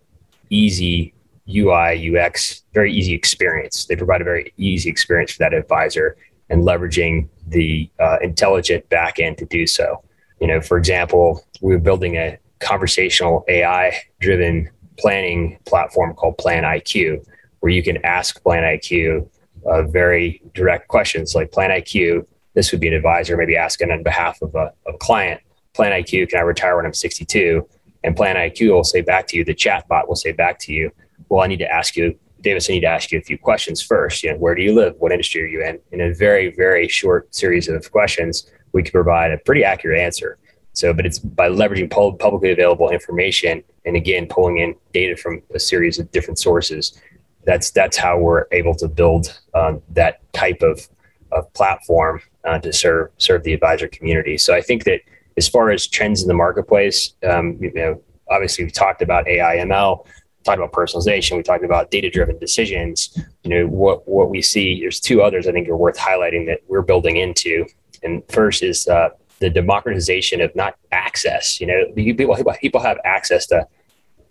easy 0.50 1.14
UI 1.48 2.16
UX, 2.16 2.64
very 2.74 2.92
easy 2.92 3.14
experience. 3.14 3.84
They 3.84 3.94
provide 3.94 4.20
a 4.20 4.24
very 4.24 4.52
easy 4.56 4.90
experience 4.90 5.32
for 5.32 5.38
that 5.38 5.54
advisor 5.54 6.16
and 6.48 6.64
leveraging 6.64 7.28
the 7.46 7.88
uh, 8.00 8.18
intelligent 8.20 8.88
backend 8.90 9.36
to 9.38 9.46
do 9.46 9.64
so. 9.66 10.02
You 10.40 10.48
know, 10.48 10.60
for 10.60 10.76
example, 10.76 11.46
we 11.62 11.72
we're 11.72 11.78
building 11.78 12.16
a 12.16 12.36
conversational 12.58 13.44
AI 13.46 13.96
driven 14.18 14.68
planning 14.98 15.58
platform 15.66 16.14
called 16.14 16.36
Plan 16.38 16.64
IQ, 16.64 17.24
where 17.60 17.70
you 17.70 17.84
can 17.84 18.04
ask 18.04 18.42
Plan 18.42 18.64
IQ 18.64 19.28
uh, 19.66 19.82
very 19.82 20.42
direct 20.52 20.88
questions 20.88 21.36
like 21.36 21.52
Plan 21.52 21.70
IQ. 21.70 22.26
This 22.54 22.72
would 22.72 22.80
be 22.80 22.88
an 22.88 22.94
advisor 22.94 23.36
maybe 23.36 23.56
asking 23.56 23.92
on 23.92 24.02
behalf 24.02 24.42
of 24.42 24.52
a, 24.56 24.72
of 24.86 24.96
a 24.96 24.98
client. 24.98 25.40
Plan 25.74 25.92
IQ, 25.92 26.30
can 26.30 26.40
I 26.40 26.42
retire 26.42 26.76
when 26.76 26.86
I'm 26.86 26.94
62? 26.94 27.66
And 28.02 28.16
Plan 28.16 28.36
IQ 28.36 28.72
will 28.72 28.84
say 28.84 29.00
back 29.00 29.26
to 29.28 29.36
you, 29.36 29.44
the 29.44 29.54
chat 29.54 29.86
bot 29.88 30.08
will 30.08 30.16
say 30.16 30.32
back 30.32 30.58
to 30.60 30.72
you, 30.72 30.90
well, 31.28 31.42
I 31.42 31.46
need 31.46 31.58
to 31.58 31.70
ask 31.70 31.96
you, 31.96 32.18
Davis, 32.40 32.70
I 32.70 32.74
need 32.74 32.80
to 32.80 32.86
ask 32.86 33.12
you 33.12 33.18
a 33.18 33.22
few 33.22 33.36
questions 33.36 33.82
first. 33.82 34.22
You 34.22 34.32
know, 34.32 34.38
where 34.38 34.54
do 34.54 34.62
you 34.62 34.74
live? 34.74 34.94
What 34.98 35.12
industry 35.12 35.42
are 35.42 35.46
you 35.46 35.62
in? 35.62 35.78
In 35.92 36.00
a 36.00 36.14
very, 36.14 36.54
very 36.54 36.88
short 36.88 37.34
series 37.34 37.68
of 37.68 37.90
questions, 37.92 38.50
we 38.72 38.82
can 38.82 38.92
provide 38.92 39.30
a 39.32 39.38
pretty 39.38 39.64
accurate 39.64 40.00
answer. 40.00 40.38
So, 40.72 40.92
but 40.92 41.04
it's 41.04 41.18
by 41.18 41.48
leveraging 41.48 41.90
publicly 41.90 42.52
available 42.52 42.90
information 42.90 43.62
and 43.84 43.96
again 43.96 44.26
pulling 44.26 44.58
in 44.58 44.74
data 44.92 45.16
from 45.16 45.42
a 45.54 45.58
series 45.58 45.98
of 45.98 46.10
different 46.12 46.38
sources. 46.38 46.98
That's 47.44 47.70
that's 47.70 47.96
how 47.96 48.18
we're 48.18 48.44
able 48.52 48.74
to 48.76 48.88
build 48.88 49.38
um, 49.54 49.82
that 49.90 50.20
type 50.32 50.62
of, 50.62 50.88
of 51.32 51.52
platform 51.54 52.20
uh, 52.44 52.60
to 52.60 52.72
serve 52.72 53.10
serve 53.18 53.42
the 53.42 53.52
advisor 53.52 53.88
community. 53.88 54.38
So, 54.38 54.54
I 54.54 54.60
think 54.60 54.84
that 54.84 55.00
as 55.40 55.48
far 55.48 55.70
as 55.70 55.86
trends 55.86 56.20
in 56.20 56.28
the 56.28 56.34
marketplace, 56.34 57.14
um, 57.26 57.56
you 57.62 57.72
know, 57.72 57.98
obviously 58.30 58.62
we 58.62 58.70
talked 58.70 59.00
about 59.00 59.26
AI, 59.26 59.56
ML, 59.56 60.06
talked 60.44 60.58
about 60.58 60.72
personalization, 60.72 61.38
we 61.38 61.42
talked 61.42 61.64
about 61.64 61.90
data 61.90 62.10
driven 62.10 62.38
decisions. 62.38 63.18
You 63.42 63.50
know, 63.50 63.66
what 63.66 64.06
what 64.06 64.28
we 64.28 64.42
see. 64.42 64.80
There's 64.80 65.00
two 65.00 65.22
others 65.22 65.46
I 65.46 65.52
think 65.52 65.66
are 65.70 65.76
worth 65.76 65.96
highlighting 65.96 66.44
that 66.48 66.60
we're 66.68 66.82
building 66.82 67.16
into. 67.16 67.64
And 68.02 68.22
first 68.28 68.62
is 68.62 68.86
uh, 68.86 69.08
the 69.38 69.48
democratization 69.48 70.42
of 70.42 70.54
not 70.54 70.76
access. 70.92 71.58
You 71.58 71.68
know, 71.68 71.78
people 71.94 72.36
people 72.60 72.82
have 72.82 72.98
access 73.04 73.46
to 73.46 73.66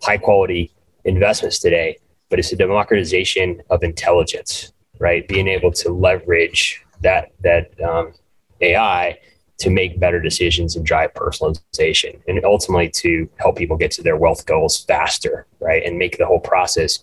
high 0.00 0.18
quality 0.18 0.72
investments 1.04 1.58
today, 1.58 1.98
but 2.28 2.38
it's 2.38 2.52
a 2.52 2.56
democratization 2.56 3.62
of 3.68 3.82
intelligence, 3.82 4.72
right? 5.00 5.26
Being 5.26 5.48
able 5.48 5.72
to 5.72 5.90
leverage 5.90 6.84
that 7.00 7.32
that 7.40 7.64
um, 7.82 8.12
AI 8.60 9.18
to 9.60 9.70
make 9.70 10.00
better 10.00 10.20
decisions 10.20 10.74
and 10.74 10.84
drive 10.84 11.12
personalization, 11.14 12.20
and 12.26 12.42
ultimately 12.44 12.88
to 12.88 13.28
help 13.36 13.56
people 13.56 13.76
get 13.76 13.90
to 13.92 14.02
their 14.02 14.16
wealth 14.16 14.46
goals 14.46 14.84
faster, 14.84 15.46
right? 15.60 15.82
And 15.84 15.98
make 15.98 16.18
the 16.18 16.26
whole 16.26 16.40
process 16.40 17.00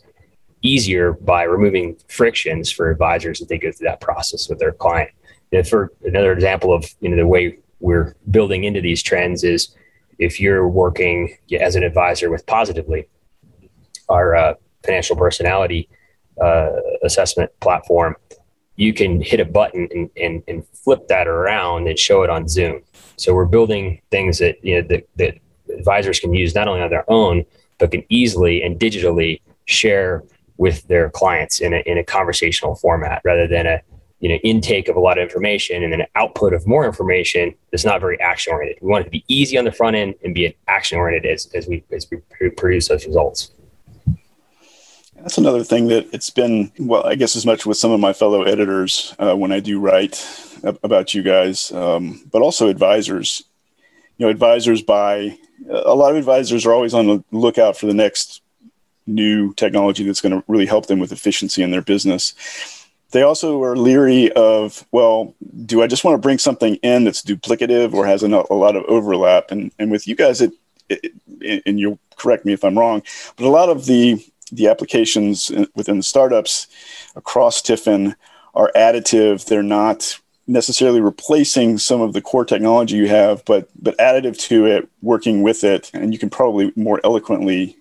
easier 0.63 1.13
by 1.13 1.43
removing 1.43 1.95
frictions 2.07 2.71
for 2.71 2.89
advisors 2.89 3.41
as 3.41 3.47
they 3.47 3.59
go 3.59 3.71
through 3.71 3.87
that 3.87 4.01
process 4.01 4.49
with 4.49 4.59
their 4.59 4.71
client. 4.71 5.11
And 5.51 5.67
for 5.67 5.93
another 6.03 6.33
example 6.33 6.73
of 6.73 6.85
you 6.99 7.09
know 7.09 7.15
the 7.15 7.27
way 7.27 7.59
we're 7.79 8.15
building 8.31 8.63
into 8.63 8.81
these 8.81 9.03
trends 9.03 9.43
is 9.43 9.75
if 10.17 10.39
you're 10.39 10.67
working 10.67 11.37
as 11.59 11.75
an 11.75 11.83
advisor 11.83 12.31
with 12.31 12.45
Positivly, 12.47 13.05
our 14.09 14.35
uh, 14.35 14.53
financial 14.83 15.15
personality 15.15 15.89
uh, 16.41 16.71
assessment 17.03 17.51
platform, 17.59 18.15
you 18.77 18.93
can 18.93 19.21
hit 19.21 19.39
a 19.39 19.45
button 19.45 19.89
and, 19.91 20.09
and, 20.15 20.43
and, 20.47 20.65
flip 20.67 21.07
that 21.09 21.27
around 21.27 21.87
and 21.87 21.99
show 21.99 22.23
it 22.23 22.29
on 22.29 22.47
Zoom. 22.47 22.81
So 23.17 23.33
we're 23.33 23.45
building 23.45 23.99
things 24.09 24.37
that 24.37 24.63
you 24.63 24.75
know 24.75 24.87
that, 24.87 25.05
that 25.17 25.37
advisors 25.77 26.19
can 26.21 26.33
use 26.33 26.55
not 26.55 26.69
only 26.69 26.81
on 26.81 26.89
their 26.89 27.03
own, 27.11 27.43
but 27.77 27.91
can 27.91 28.03
easily 28.07 28.63
and 28.63 28.79
digitally 28.79 29.41
share 29.65 30.23
with 30.55 30.87
their 30.87 31.09
clients 31.09 31.59
in 31.59 31.73
a, 31.73 31.77
in 31.79 31.97
a 31.97 32.03
conversational 32.03 32.75
format 32.75 33.21
rather 33.25 33.47
than 33.47 33.65
a 33.65 33.81
you 34.19 34.29
know 34.29 34.35
intake 34.35 34.87
of 34.87 34.95
a 34.95 34.99
lot 34.99 35.17
of 35.17 35.23
information 35.23 35.83
and 35.83 35.91
then 35.91 36.01
an 36.01 36.07
output 36.15 36.53
of 36.53 36.65
more 36.65 36.85
information 36.85 37.53
that's 37.71 37.83
not 37.85 37.99
very 37.99 38.19
action 38.21 38.53
oriented. 38.53 38.81
We 38.81 38.89
want 38.89 39.01
it 39.01 39.05
to 39.05 39.11
be 39.11 39.25
easy 39.27 39.57
on 39.57 39.65
the 39.65 39.71
front 39.71 39.97
end 39.97 40.15
and 40.23 40.33
be 40.33 40.55
action 40.67 40.97
oriented 40.97 41.29
as, 41.29 41.47
as 41.53 41.67
we 41.67 41.83
as 41.91 42.07
we 42.09 42.17
produce 42.51 42.87
those 42.87 43.05
results. 43.05 43.51
That's 45.27 45.37
another 45.37 45.65
thing 45.65 45.89
that 45.89 46.07
it's 46.13 46.29
been 46.29 46.71
well, 46.79 47.05
I 47.05 47.15
guess 47.15 47.35
as 47.35 47.45
much 47.45 47.65
with 47.65 47.75
some 47.75 47.91
of 47.91 47.99
my 47.99 48.13
fellow 48.13 48.43
editors 48.43 49.13
uh, 49.19 49.35
when 49.35 49.51
I 49.51 49.59
do 49.59 49.77
write 49.77 50.25
about 50.63 51.13
you 51.13 51.21
guys, 51.21 51.69
um, 51.73 52.23
but 52.31 52.41
also 52.41 52.69
advisors. 52.69 53.43
You 54.17 54.25
know, 54.25 54.29
advisors 54.29 54.81
by 54.81 55.37
a 55.69 55.93
lot 55.93 56.11
of 56.11 56.15
advisors 56.15 56.65
are 56.65 56.71
always 56.71 56.93
on 56.93 57.07
the 57.07 57.23
lookout 57.33 57.75
for 57.75 57.87
the 57.87 57.93
next 57.93 58.41
new 59.05 59.53
technology 59.55 60.05
that's 60.05 60.21
going 60.21 60.31
to 60.31 60.45
really 60.47 60.65
help 60.65 60.85
them 60.85 60.99
with 60.99 61.11
efficiency 61.11 61.61
in 61.61 61.71
their 61.71 61.81
business 61.81 62.33
they 63.11 63.21
also 63.21 63.61
are 63.63 63.75
leery 63.75 64.31
of, 64.33 64.85
well, 64.91 65.33
do 65.65 65.81
I 65.81 65.87
just 65.87 66.03
want 66.03 66.15
to 66.15 66.19
bring 66.19 66.37
something 66.37 66.75
in 66.75 67.05
that's 67.05 67.21
duplicative 67.21 67.93
or 67.93 68.05
has 68.05 68.21
a, 68.21 68.27
a 68.27 68.53
lot 68.53 68.75
of 68.75 68.83
overlap? 68.85 69.49
And, 69.49 69.71
and 69.79 69.91
with 69.91 70.09
you 70.09 70.15
guys, 70.15 70.41
it, 70.41 70.51
it, 70.89 71.13
and 71.65 71.79
you'll 71.79 71.99
correct 72.17 72.45
me 72.45 72.51
if 72.51 72.65
I'm 72.65 72.77
wrong, 72.77 73.01
but 73.37 73.45
a 73.45 73.49
lot 73.49 73.69
of 73.69 73.85
the, 73.85 74.21
the 74.51 74.67
applications 74.67 75.51
within 75.75 75.97
the 75.97 76.03
startups 76.03 76.67
across 77.15 77.61
TIFIN 77.61 78.15
are 78.53 78.71
additive. 78.75 79.45
They're 79.45 79.63
not 79.63 80.19
necessarily 80.47 81.01
replacing 81.01 81.77
some 81.77 82.01
of 82.01 82.13
the 82.13 82.21
core 82.21 82.45
technology 82.45 82.95
you 82.95 83.07
have, 83.07 83.43
but 83.45 83.69
but 83.81 83.97
additive 83.97 84.39
to 84.47 84.65
it, 84.65 84.87
working 85.01 85.41
with 85.41 85.63
it, 85.63 85.91
and 85.93 86.13
you 86.13 86.19
can 86.19 86.29
probably 86.29 86.71
more 86.75 87.01
eloquently 87.03 87.77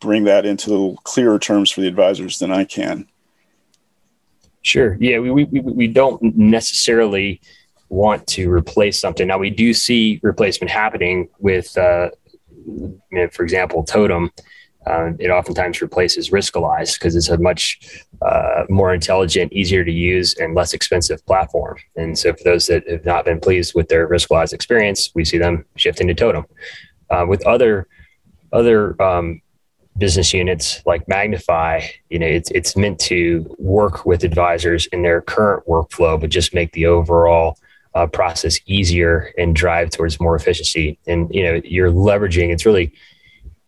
bring 0.00 0.24
that 0.24 0.44
into 0.44 0.96
clearer 1.04 1.38
terms 1.38 1.70
for 1.70 1.80
the 1.80 1.88
advisors 1.88 2.38
than 2.38 2.52
I 2.52 2.64
can. 2.64 3.06
Sure. 4.62 4.96
Yeah, 5.00 5.18
we, 5.18 5.30
we, 5.30 5.60
we 5.60 5.86
don't 5.86 6.20
necessarily 6.36 7.40
want 7.88 8.26
to 8.26 8.50
replace 8.50 8.98
something. 8.98 9.28
Now, 9.28 9.38
we 9.38 9.50
do 9.50 9.72
see 9.72 10.20
replacement 10.22 10.70
happening 10.70 11.28
with, 11.38 11.76
uh, 11.76 12.10
you 12.66 13.00
know, 13.12 13.28
for 13.28 13.44
example, 13.44 13.84
Totum. 13.84 14.30
Uh, 14.86 15.12
it 15.18 15.30
oftentimes 15.30 15.80
replaces 15.80 16.30
Riskalyze 16.30 16.98
because 16.98 17.16
it's 17.16 17.28
a 17.28 17.38
much 17.38 17.78
uh, 18.22 18.64
more 18.68 18.92
intelligent, 18.92 19.52
easier 19.52 19.84
to 19.84 19.92
use, 19.92 20.34
and 20.34 20.54
less 20.54 20.74
expensive 20.74 21.24
platform. 21.26 21.76
And 21.96 22.18
so, 22.18 22.32
for 22.34 22.44
those 22.44 22.66
that 22.66 22.88
have 22.88 23.04
not 23.04 23.24
been 23.24 23.40
pleased 23.40 23.74
with 23.74 23.88
their 23.88 24.08
Riskalyze 24.08 24.52
experience, 24.52 25.10
we 25.14 25.24
see 25.24 25.38
them 25.38 25.64
shifting 25.76 26.08
to 26.08 26.14
Totum. 26.14 26.44
Uh, 27.10 27.26
with 27.28 27.46
other 27.46 27.86
other 28.52 29.00
um, 29.02 29.40
business 29.98 30.32
units 30.32 30.82
like 30.86 31.06
Magnifi, 31.06 31.88
you 32.10 32.18
know, 32.18 32.26
it's 32.26 32.50
it's 32.50 32.76
meant 32.76 32.98
to 33.00 33.54
work 33.58 34.04
with 34.04 34.24
advisors 34.24 34.86
in 34.86 35.02
their 35.02 35.20
current 35.20 35.66
workflow, 35.66 36.20
but 36.20 36.30
just 36.30 36.54
make 36.54 36.72
the 36.72 36.86
overall 36.86 37.58
uh, 37.94 38.06
process 38.06 38.58
easier 38.66 39.32
and 39.38 39.54
drive 39.54 39.90
towards 39.90 40.20
more 40.20 40.34
efficiency. 40.34 40.98
And 41.06 41.32
you 41.32 41.42
know, 41.42 41.60
you're 41.64 41.90
leveraging. 41.90 42.50
It's 42.50 42.66
really, 42.66 42.92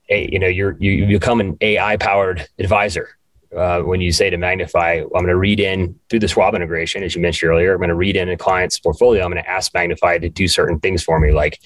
a, 0.09 0.31
you 0.31 0.39
know, 0.39 0.47
you're 0.47 0.77
you 0.79 1.07
become 1.07 1.41
an 1.41 1.57
AI 1.61 1.97
powered 1.97 2.47
advisor 2.59 3.17
uh, 3.55 3.81
when 3.81 4.01
you 4.01 4.13
say 4.13 4.29
to 4.29 4.37
Magnifi, 4.37 5.03
I'm 5.03 5.09
going 5.09 5.27
to 5.27 5.37
read 5.37 5.61
in 5.61 5.99
through 6.11 6.21
the 6.21 6.29
Schwab 6.29 6.55
integration, 6.55 7.03
as 7.03 7.15
you 7.15 7.23
mentioned 7.23 7.51
earlier, 7.51 7.73
I'm 7.73 7.79
going 7.79 7.89
to 7.89 7.95
read 7.95 8.17
in 8.17 8.29
a 8.29 8.37
client's 8.37 8.79
portfolio. 8.79 9.25
I'm 9.25 9.31
going 9.31 9.43
to 9.43 9.49
ask 9.49 9.73
Magnifi 9.73 10.21
to 10.21 10.29
do 10.29 10.49
certain 10.49 10.81
things 10.81 11.03
for 11.03 11.19
me, 11.21 11.33
like 11.33 11.61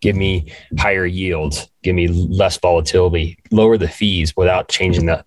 give 0.00 0.16
me 0.16 0.52
higher 0.78 1.06
yield, 1.06 1.68
give 1.86 1.94
me 1.94 2.08
less 2.08 2.58
volatility, 2.58 3.38
lower 3.52 3.78
the 3.78 3.88
fees 3.88 4.36
without 4.36 4.68
changing 4.68 5.06
the 5.06 5.24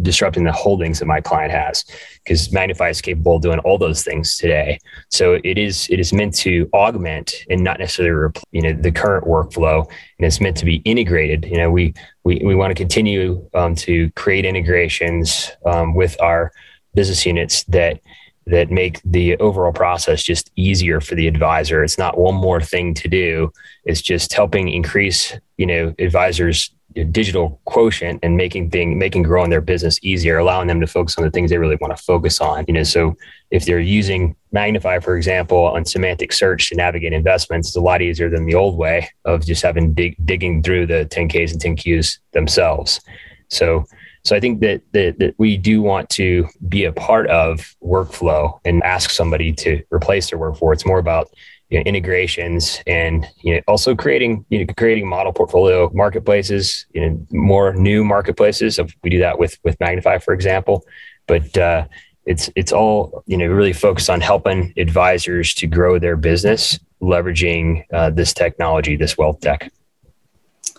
disrupting 0.00 0.44
the 0.44 0.52
holdings 0.52 0.98
that 0.98 1.04
my 1.04 1.20
client 1.20 1.52
has. 1.52 1.84
Because 2.24 2.48
Magnifi 2.48 2.90
is 2.90 3.02
capable 3.02 3.36
of 3.36 3.42
doing 3.42 3.58
all 3.60 3.76
those 3.76 4.02
things 4.02 4.38
today. 4.38 4.78
So 5.10 5.38
it 5.44 5.58
is 5.58 5.86
it 5.90 6.00
is 6.00 6.12
meant 6.12 6.34
to 6.36 6.68
augment 6.72 7.34
and 7.50 7.62
not 7.62 7.78
necessarily 7.78 8.32
you 8.52 8.62
know 8.62 8.72
the 8.72 8.90
current 8.90 9.26
workflow, 9.26 9.86
and 10.18 10.26
it's 10.26 10.40
meant 10.40 10.56
to 10.56 10.64
be 10.64 10.76
integrated. 10.76 11.44
You 11.44 11.58
know, 11.58 11.70
we 11.70 11.92
we, 12.24 12.40
we 12.42 12.54
want 12.54 12.70
to 12.70 12.74
continue 12.74 13.46
um, 13.54 13.74
to 13.86 14.10
create 14.12 14.46
integrations 14.46 15.52
um, 15.66 15.94
with 15.94 16.20
our 16.22 16.52
business 16.94 17.26
units 17.26 17.64
that 17.64 18.00
that 18.48 18.70
make 18.70 19.00
the 19.04 19.36
overall 19.38 19.72
process 19.72 20.22
just 20.22 20.50
easier 20.56 21.00
for 21.00 21.14
the 21.14 21.28
advisor. 21.28 21.84
It's 21.84 21.98
not 21.98 22.18
one 22.18 22.34
more 22.34 22.60
thing 22.60 22.94
to 22.94 23.08
do. 23.08 23.52
It's 23.84 24.02
just 24.02 24.32
helping 24.32 24.68
increase, 24.68 25.36
you 25.56 25.66
know, 25.66 25.94
advisors 25.98 26.70
digital 27.04 27.60
quotient 27.64 28.18
and 28.22 28.36
making 28.36 28.70
thing 28.70 28.98
making 28.98 29.22
growing 29.22 29.50
their 29.50 29.60
business 29.60 29.98
easier 30.02 30.38
allowing 30.38 30.66
them 30.66 30.80
to 30.80 30.86
focus 30.86 31.16
on 31.18 31.24
the 31.24 31.30
things 31.30 31.50
they 31.50 31.58
really 31.58 31.76
want 31.80 31.96
to 31.96 32.02
focus 32.02 32.40
on 32.40 32.64
you 32.66 32.74
know 32.74 32.82
so 32.82 33.14
if 33.50 33.64
they're 33.64 33.78
using 33.78 34.34
magnify 34.52 34.98
for 34.98 35.16
example 35.16 35.58
on 35.58 35.84
semantic 35.84 36.32
search 36.32 36.68
to 36.68 36.74
navigate 36.74 37.12
investments 37.12 37.68
it's 37.68 37.76
a 37.76 37.80
lot 37.80 38.02
easier 38.02 38.28
than 38.28 38.46
the 38.46 38.54
old 38.54 38.76
way 38.76 39.08
of 39.26 39.44
just 39.44 39.62
having 39.62 39.92
dig, 39.92 40.16
digging 40.24 40.62
through 40.62 40.86
the 40.86 41.06
10ks 41.10 41.52
and 41.52 41.60
10qs 41.60 42.18
themselves 42.32 43.00
so 43.48 43.84
So 44.28 44.36
I 44.36 44.40
think 44.40 44.60
that, 44.60 44.82
that, 44.92 45.18
that 45.20 45.34
we 45.38 45.56
do 45.56 45.80
want 45.80 46.10
to 46.10 46.46
be 46.68 46.84
a 46.84 46.92
part 46.92 47.28
of 47.28 47.74
workflow 47.82 48.60
and 48.62 48.82
ask 48.82 49.08
somebody 49.08 49.54
to 49.54 49.82
replace 49.90 50.28
their 50.28 50.38
workflow. 50.38 50.74
It's 50.74 50.84
more 50.84 50.98
about 50.98 51.30
you 51.70 51.78
know, 51.78 51.82
integrations 51.84 52.82
and 52.86 53.26
you 53.42 53.54
know, 53.54 53.62
also 53.66 53.96
creating 53.96 54.44
you 54.50 54.66
know, 54.66 54.74
creating 54.76 55.08
model 55.08 55.32
portfolio 55.32 55.90
marketplaces, 55.94 56.84
you 56.92 57.00
know, 57.08 57.26
more 57.30 57.72
new 57.72 58.04
marketplaces. 58.04 58.78
We 59.02 59.08
do 59.08 59.18
that 59.20 59.38
with 59.38 59.58
with 59.64 59.78
Magnifi, 59.78 60.22
for 60.22 60.34
example. 60.34 60.84
But 61.26 61.56
uh, 61.56 61.86
it's 62.26 62.50
it's 62.54 62.72
all 62.72 63.22
you 63.26 63.38
know 63.38 63.46
really 63.46 63.72
focused 63.72 64.10
on 64.10 64.20
helping 64.20 64.74
advisors 64.76 65.54
to 65.54 65.66
grow 65.66 65.98
their 65.98 66.16
business, 66.16 66.78
leveraging 67.00 67.84
uh, 67.94 68.10
this 68.10 68.34
technology, 68.34 68.94
this 68.94 69.16
wealth 69.16 69.40
tech. 69.40 69.72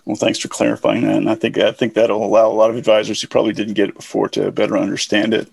Well, 0.06 0.16
thanks 0.16 0.40
for 0.40 0.48
clarifying 0.48 1.04
that, 1.04 1.18
and 1.18 1.30
I 1.30 1.36
think 1.36 1.58
I 1.58 1.72
think 1.72 1.94
that'll 1.94 2.24
allow 2.24 2.50
a 2.50 2.54
lot 2.54 2.70
of 2.70 2.78
advisors 2.78 3.22
who 3.22 3.28
probably 3.28 3.54
didn't 3.54 3.76
get 3.76 3.90
it 3.90 3.96
before 3.96 4.30
to 4.30 4.52
better 4.52 4.78
understand 4.78 5.34
it. 5.34 5.50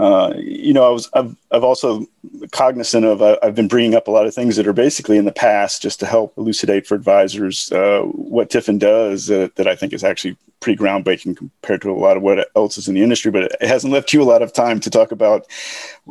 Uh, 0.00 0.32
you 0.38 0.72
know, 0.72 0.86
I 0.86 0.88
was 0.88 1.10
I've, 1.12 1.36
I've 1.50 1.64
also 1.64 2.06
cognizant 2.52 3.04
of 3.04 3.20
I've 3.20 3.54
been 3.54 3.68
bringing 3.68 3.94
up 3.94 4.08
a 4.08 4.10
lot 4.10 4.26
of 4.26 4.34
things 4.34 4.56
that 4.56 4.66
are 4.66 4.72
basically 4.72 5.18
in 5.18 5.26
the 5.26 5.32
past 5.32 5.82
just 5.82 6.00
to 6.00 6.06
help 6.06 6.32
elucidate 6.38 6.86
for 6.86 6.94
advisors 6.94 7.70
uh, 7.72 8.00
what 8.04 8.48
TIFIN 8.48 8.78
does 8.78 9.26
that 9.26 9.66
I 9.66 9.76
think 9.76 9.92
is 9.92 10.02
actually 10.02 10.38
pretty 10.60 10.82
groundbreaking 10.82 11.36
compared 11.36 11.82
to 11.82 11.90
a 11.90 11.92
lot 11.92 12.16
of 12.16 12.22
what 12.22 12.48
else 12.56 12.78
is 12.78 12.88
in 12.88 12.94
the 12.94 13.02
industry. 13.02 13.30
But 13.30 13.44
it 13.44 13.62
hasn't 13.62 13.92
left 13.92 14.12
you 14.14 14.22
a 14.22 14.24
lot 14.24 14.40
of 14.40 14.54
time 14.54 14.80
to 14.80 14.90
talk 14.90 15.12
about, 15.12 15.46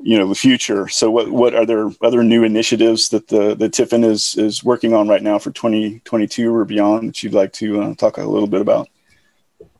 you 0.04 0.20
know, 0.20 0.28
the 0.28 0.36
future. 0.36 0.88
So, 0.88 1.10
what 1.10 1.32
what 1.32 1.56
are 1.56 1.66
there 1.66 1.90
other 2.04 2.24
new 2.24 2.44
initiatives 2.44 3.10
that 3.10 3.30
the 3.30 3.56
the 3.56 3.70
TIFIN 3.70 4.04
is 4.04 4.38
is 4.38 4.64
working 4.64 4.94
on 4.94 5.08
right 5.08 5.24
now 5.24 5.40
for 5.40 5.50
2022 5.50 6.54
or 6.54 6.64
beyond 6.64 7.10
that 7.10 7.24
you'd 7.24 7.34
like 7.34 7.54
to 7.54 7.82
uh, 7.82 7.96
talk 7.96 8.18
a 8.18 8.24
little 8.24 8.48
bit 8.48 8.62
about? 8.62 8.88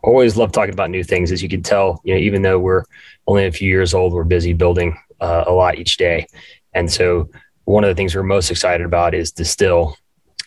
Always 0.04 0.38
love 0.38 0.52
talking 0.52 0.74
about 0.74 0.90
new 0.90 1.04
things. 1.04 1.32
As 1.32 1.44
you 1.44 1.50
can 1.50 1.64
tell, 1.64 2.02
you 2.04 2.14
know, 2.14 2.20
even 2.20 2.42
though 2.42 2.60
we're 2.60 2.84
only 3.28 3.46
a 3.46 3.52
few 3.52 3.70
years 3.70 3.94
old, 3.94 4.14
we're 4.14 4.24
busy 4.24 4.54
building 4.54 4.98
uh, 5.20 5.44
a 5.48 5.52
lot 5.52 5.78
each 5.78 5.98
day. 5.98 6.26
And 6.74 6.92
so, 6.92 7.30
one 7.66 7.84
of 7.84 7.90
the 7.90 7.96
things 7.96 8.16
we're 8.16 8.24
most 8.24 8.50
excited 8.50 8.86
about 8.86 9.14
is 9.14 9.32
Distill. 9.32 9.96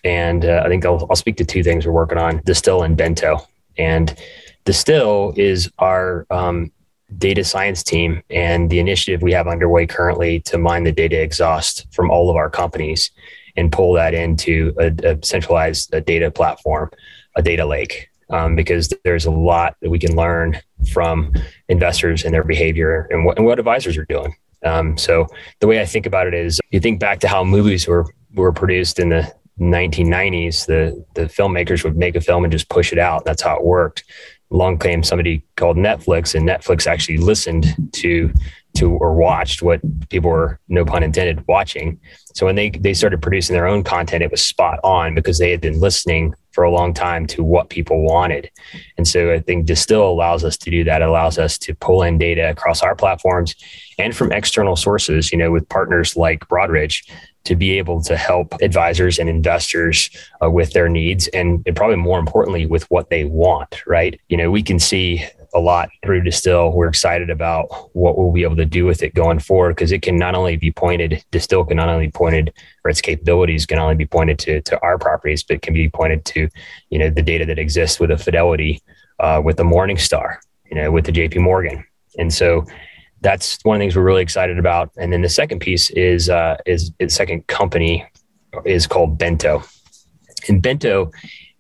And 0.05 0.45
uh, 0.45 0.63
I 0.65 0.69
think 0.69 0.85
I'll, 0.85 1.07
I'll 1.09 1.17
speak 1.17 1.37
to 1.37 1.45
two 1.45 1.63
things 1.63 1.87
we're 1.87 1.93
working 1.93 2.19
on 2.19 2.43
Distill 2.45 2.83
and 2.83 2.97
Bento. 2.97 3.47
And 3.79 4.19
Distill 4.65 5.33
is 5.37 5.71
our 5.79 6.27
um, 6.31 6.73
data 7.19 7.45
science 7.45 7.85
team 7.85 8.23
and 8.31 8.71
the 8.71 8.81
initiative 8.81 9.23
we 9.23 9.33
have 9.33 9.47
underway 9.47 9.87
currently 9.87 10.41
to 10.41 10.59
mine 10.59 10.83
the 10.83 10.93
data 10.93 11.21
exhaust 11.21 11.87
from 11.93 12.11
all 12.11 12.31
of 12.31 12.37
our 12.37 12.51
companies 12.51 13.11
and 13.57 13.71
pull 13.71 13.93
that 13.93 14.15
into 14.15 14.75
a, 14.79 15.13
a 15.13 15.19
centralized 15.25 15.93
a 15.95 16.01
data 16.01 16.31
platform, 16.31 16.91
a 17.37 17.43
data 17.43 17.67
lake 17.67 18.09
um, 18.33 18.57
because 18.57 18.93
there's 19.05 19.27
a 19.27 19.31
lot 19.31 19.77
that 19.83 19.91
we 19.91 19.99
can 19.99 20.17
learn 20.17 20.59
from 20.91 21.33
investors 21.69 22.25
and 22.25 22.35
their 22.35 22.43
behavior 22.43 23.07
and 23.11 23.25
what, 23.25 23.37
and 23.37 23.47
what 23.47 23.59
advisors 23.59 23.97
are 23.97 24.07
doing. 24.07 24.35
Um, 24.65 24.97
so 24.97 25.27
the 25.61 25.67
way 25.67 25.81
I 25.81 25.85
think 25.85 26.07
about 26.07 26.27
it 26.27 26.35
is, 26.35 26.61
you 26.71 26.81
think 26.81 26.99
back 26.99 27.21
to 27.21 27.29
how 27.29 27.45
movies 27.45 27.87
were 27.87 28.07
were 28.35 28.53
produced 28.53 28.99
in 28.99 29.11
the 29.11 29.33
1990s. 29.61 30.67
The 30.67 31.05
the 31.15 31.27
filmmakers 31.27 31.85
would 31.85 31.97
make 31.97 32.17
a 32.17 32.21
film 32.21 32.45
and 32.45 32.53
just 32.53 32.69
push 32.69 32.93
it 32.93 32.99
out. 32.99 33.25
That's 33.25 33.43
how 33.43 33.57
it 33.57 33.65
worked. 33.65 34.05
Long 34.51 34.79
came 34.79 35.03
somebody 35.03 35.43
called 35.57 35.77
Netflix, 35.77 36.35
and 36.35 36.49
Netflix 36.49 36.87
actually 36.87 37.19
listened 37.19 37.67
to 37.95 38.33
to 38.77 38.93
or 38.93 39.15
watched 39.15 39.63
what 39.63 39.81
people 40.09 40.31
were, 40.31 40.59
no 40.69 40.85
pun 40.85 41.03
intended, 41.03 41.45
watching. 41.49 42.01
So 42.35 42.47
when 42.47 42.55
they 42.55 42.71
they 42.71 42.95
started 42.95 43.21
producing 43.21 43.55
their 43.55 43.67
own 43.67 43.83
content, 43.83 44.23
it 44.23 44.31
was 44.31 44.43
spot 44.43 44.79
on 44.85 45.15
because 45.15 45.39
they 45.39 45.51
had 45.51 45.61
been 45.61 45.81
listening 45.81 46.35
for 46.53 46.65
a 46.65 46.71
long 46.71 46.95
time 46.95 47.27
to 47.29 47.43
what 47.43 47.71
people 47.71 48.03
wanted. 48.03 48.51
And 48.97 49.07
so 49.07 49.33
I 49.33 49.41
think 49.41 49.67
Distill 49.67 50.09
allows 50.09 50.45
us 50.45 50.57
to 50.59 50.71
do 50.71 50.85
that. 50.85 51.03
It 51.03 51.09
allows 51.09 51.39
us 51.39 51.59
to 51.59 51.75
pull 51.75 52.03
in 52.03 52.19
data 52.19 52.51
across 52.51 52.83
our 52.83 52.95
platforms 52.95 53.55
and 53.99 54.15
from 54.15 54.33
external 54.33 54.77
sources, 54.77 55.33
you 55.33 55.39
know, 55.39 55.51
with 55.51 55.69
partners 55.69 56.17
like 56.17 56.41
Broadridge 56.49 57.11
to 57.45 57.57
be 57.57 57.77
able 57.79 58.01
to 58.03 58.17
help 58.17 58.55
advisors 58.63 59.19
and 59.19 59.29
investors 59.29 60.11
uh, 60.43 60.51
with 60.51 60.73
their 60.73 60.89
needs 60.89 61.27
and, 61.29 61.63
and 61.67 61.75
probably 61.75 61.97
more 61.97 62.19
importantly 62.19 62.67
with 62.67 62.89
what 62.91 63.11
they 63.11 63.25
want, 63.25 63.85
right? 63.87 64.21
You 64.29 64.37
know, 64.37 64.51
we 64.51 64.63
can 64.63 64.79
see 64.79 65.25
a 65.55 65.61
lot 65.61 65.91
through 66.05 66.23
Distill. 66.23 66.73
We're 66.73 66.89
excited 66.89 67.31
about 67.31 67.67
what 67.95 68.17
we'll 68.17 68.33
be 68.33 68.43
able 68.43 68.57
to 68.57 68.65
do 68.65 68.85
with 68.85 69.03
it 69.03 69.15
going 69.15 69.39
forward 69.39 69.77
because 69.77 69.93
it 69.93 70.03
can 70.03 70.17
not 70.17 70.35
only 70.35 70.57
be 70.57 70.71
pointed, 70.71 71.25
Distill 71.31 71.65
can 71.65 71.77
not 71.77 71.89
only 71.89 72.07
be 72.07 72.13
pointed, 72.13 72.53
or 72.85 72.91
its 72.91 73.01
capabilities 73.01 73.67
can 73.67 73.79
only 73.79 73.95
be 73.95 74.07
pointed 74.07 74.39
to, 74.41 74.61
to 74.63 74.81
our 74.83 74.99
properties, 74.99 75.43
but 75.43 75.63
can 75.63 75.75
be 75.75 75.89
pointed 75.89 76.25
to, 76.27 76.49
you 76.91 76.99
know, 76.99 77.11
the 77.11 77.23
data 77.23 77.45
that 77.47 77.59
exists 77.59 78.01
with 78.01 78.11
a 78.11 78.17
Fidelity, 78.17 78.81
uh, 79.21 79.41
with 79.45 79.57
the 79.57 79.65
Morningstar, 79.65 80.37
you 80.71 80.77
know, 80.77 80.91
with 80.91 81.05
the 81.05 81.13
JP 81.13 81.39
Morgan. 81.39 81.85
And 82.19 82.33
so 82.33 82.65
that's 83.21 83.59
one 83.63 83.77
of 83.77 83.79
the 83.79 83.85
things 83.85 83.97
we're 83.97 84.03
really 84.03 84.23
excited 84.23 84.59
about. 84.59 84.91
And 84.97 85.13
then 85.13 85.23
the 85.23 85.29
second 85.29 85.61
piece 85.61 85.91
is, 85.91 86.29
uh, 86.29 86.57
is, 86.67 86.93
is 86.99 87.15
second 87.15 87.47
company 87.47 88.07
is 88.65 88.87
called 88.87 89.19
Bento. 89.19 89.63
And 90.49 90.63
Bento 90.63 91.13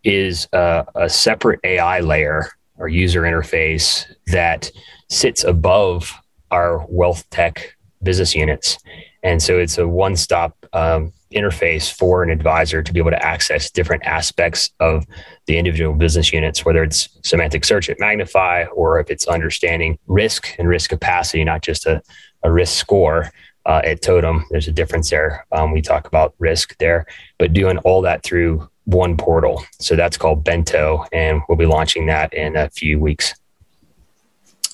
is 0.04 0.48
uh, 0.52 0.84
a 0.94 1.08
separate 1.08 1.60
AI 1.64 2.00
layer 2.00 2.50
our 2.82 2.88
user 2.88 3.22
interface 3.22 4.12
that 4.26 4.70
sits 5.08 5.44
above 5.44 6.12
our 6.50 6.84
wealth 6.88 7.28
tech 7.30 7.76
business 8.02 8.34
units. 8.34 8.76
And 9.22 9.40
so 9.40 9.58
it's 9.58 9.78
a 9.78 9.86
one 9.86 10.16
stop 10.16 10.56
um, 10.72 11.12
interface 11.32 11.90
for 11.90 12.24
an 12.24 12.30
advisor 12.30 12.82
to 12.82 12.92
be 12.92 12.98
able 12.98 13.12
to 13.12 13.24
access 13.24 13.70
different 13.70 14.04
aspects 14.04 14.70
of 14.80 15.06
the 15.46 15.56
individual 15.58 15.94
business 15.94 16.32
units, 16.32 16.64
whether 16.64 16.82
it's 16.82 17.08
semantic 17.22 17.64
search 17.64 17.88
at 17.88 17.98
Magnifi 17.98 18.66
or 18.74 18.98
if 18.98 19.10
it's 19.10 19.28
understanding 19.28 19.96
risk 20.08 20.48
and 20.58 20.68
risk 20.68 20.90
capacity, 20.90 21.44
not 21.44 21.62
just 21.62 21.86
a, 21.86 22.02
a 22.42 22.50
risk 22.50 22.76
score. 22.76 23.30
Uh, 23.64 23.80
at 23.84 24.02
Totum, 24.02 24.42
there's 24.50 24.66
a 24.66 24.72
difference 24.72 25.08
there. 25.08 25.46
Um, 25.52 25.70
we 25.70 25.80
talk 25.80 26.08
about 26.08 26.34
risk 26.40 26.76
there, 26.78 27.06
but 27.38 27.52
doing 27.52 27.78
all 27.78 28.02
that 28.02 28.24
through 28.24 28.68
one 28.84 29.16
portal. 29.16 29.64
So 29.78 29.96
that's 29.96 30.16
called 30.16 30.44
Bento, 30.44 31.04
and 31.12 31.40
we'll 31.48 31.58
be 31.58 31.66
launching 31.66 32.06
that 32.06 32.32
in 32.34 32.56
a 32.56 32.68
few 32.70 32.98
weeks. 32.98 33.34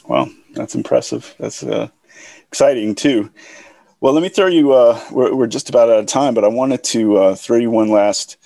Well, 0.07 0.31
that's 0.55 0.75
impressive. 0.75 1.35
That's 1.38 1.62
uh, 1.62 1.88
exciting 2.49 2.94
too. 2.94 3.31
Well, 4.01 4.12
let 4.12 4.23
me 4.23 4.29
throw 4.29 4.47
you. 4.47 4.73
Uh, 4.73 5.01
we're, 5.11 5.35
we're 5.35 5.47
just 5.47 5.68
about 5.68 5.90
out 5.90 5.99
of 5.99 6.07
time, 6.07 6.35
but 6.35 6.44
I 6.44 6.49
wanted 6.49 6.85
to 6.85 7.16
uh, 7.16 7.35
throw 7.35 7.57
you 7.57 7.71
one 7.71 7.88
last 7.88 8.37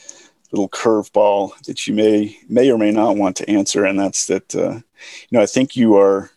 little 0.51 0.69
curveball 0.69 1.59
that 1.65 1.87
you 1.87 1.95
may 1.95 2.37
may 2.49 2.71
or 2.71 2.79
may 2.79 2.91
not 2.91 3.17
want 3.17 3.37
to 3.37 3.51
answer, 3.51 3.85
and 3.85 3.99
that's 3.99 4.27
that. 4.27 4.55
Uh, 4.55 4.81
you 5.29 5.39
know, 5.39 5.43
I 5.43 5.47
think 5.47 5.77
you 5.77 5.97
are 5.97 6.31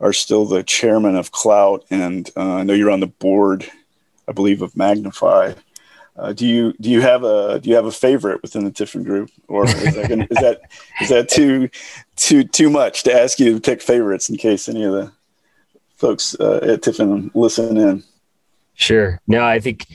are 0.00 0.12
still 0.12 0.46
the 0.46 0.62
chairman 0.62 1.16
of 1.16 1.32
Clout, 1.32 1.84
and 1.90 2.30
uh, 2.36 2.54
I 2.56 2.62
know 2.62 2.72
you're 2.72 2.90
on 2.90 3.00
the 3.00 3.06
board, 3.06 3.70
I 4.26 4.32
believe, 4.32 4.62
of 4.62 4.72
Magnifi. 4.72 5.56
Uh, 6.20 6.34
do 6.34 6.46
you 6.46 6.74
do 6.80 6.90
you 6.90 7.00
have 7.00 7.24
a 7.24 7.58
do 7.60 7.70
you 7.70 7.74
have 7.74 7.86
a 7.86 7.92
favorite 7.92 8.42
within 8.42 8.64
the 8.64 8.70
TIFIN 8.70 9.04
group, 9.04 9.30
or 9.48 9.64
is 9.64 9.94
that 9.94 10.06
gonna, 10.06 10.26
is 10.30 10.38
that 10.38 10.60
is 11.00 11.08
that 11.08 11.28
too 11.30 11.70
too 12.16 12.44
too 12.44 12.68
much 12.68 13.04
to 13.04 13.12
ask 13.12 13.40
you 13.40 13.54
to 13.54 13.60
pick 13.60 13.80
favorites 13.80 14.28
in 14.28 14.36
case 14.36 14.68
any 14.68 14.84
of 14.84 14.92
the 14.92 15.10
folks 15.96 16.36
uh, 16.38 16.60
at 16.62 16.82
TIFIN 16.82 17.30
listen 17.34 17.78
in? 17.78 18.02
Sure. 18.74 19.18
No, 19.26 19.44
I 19.44 19.60
think 19.60 19.86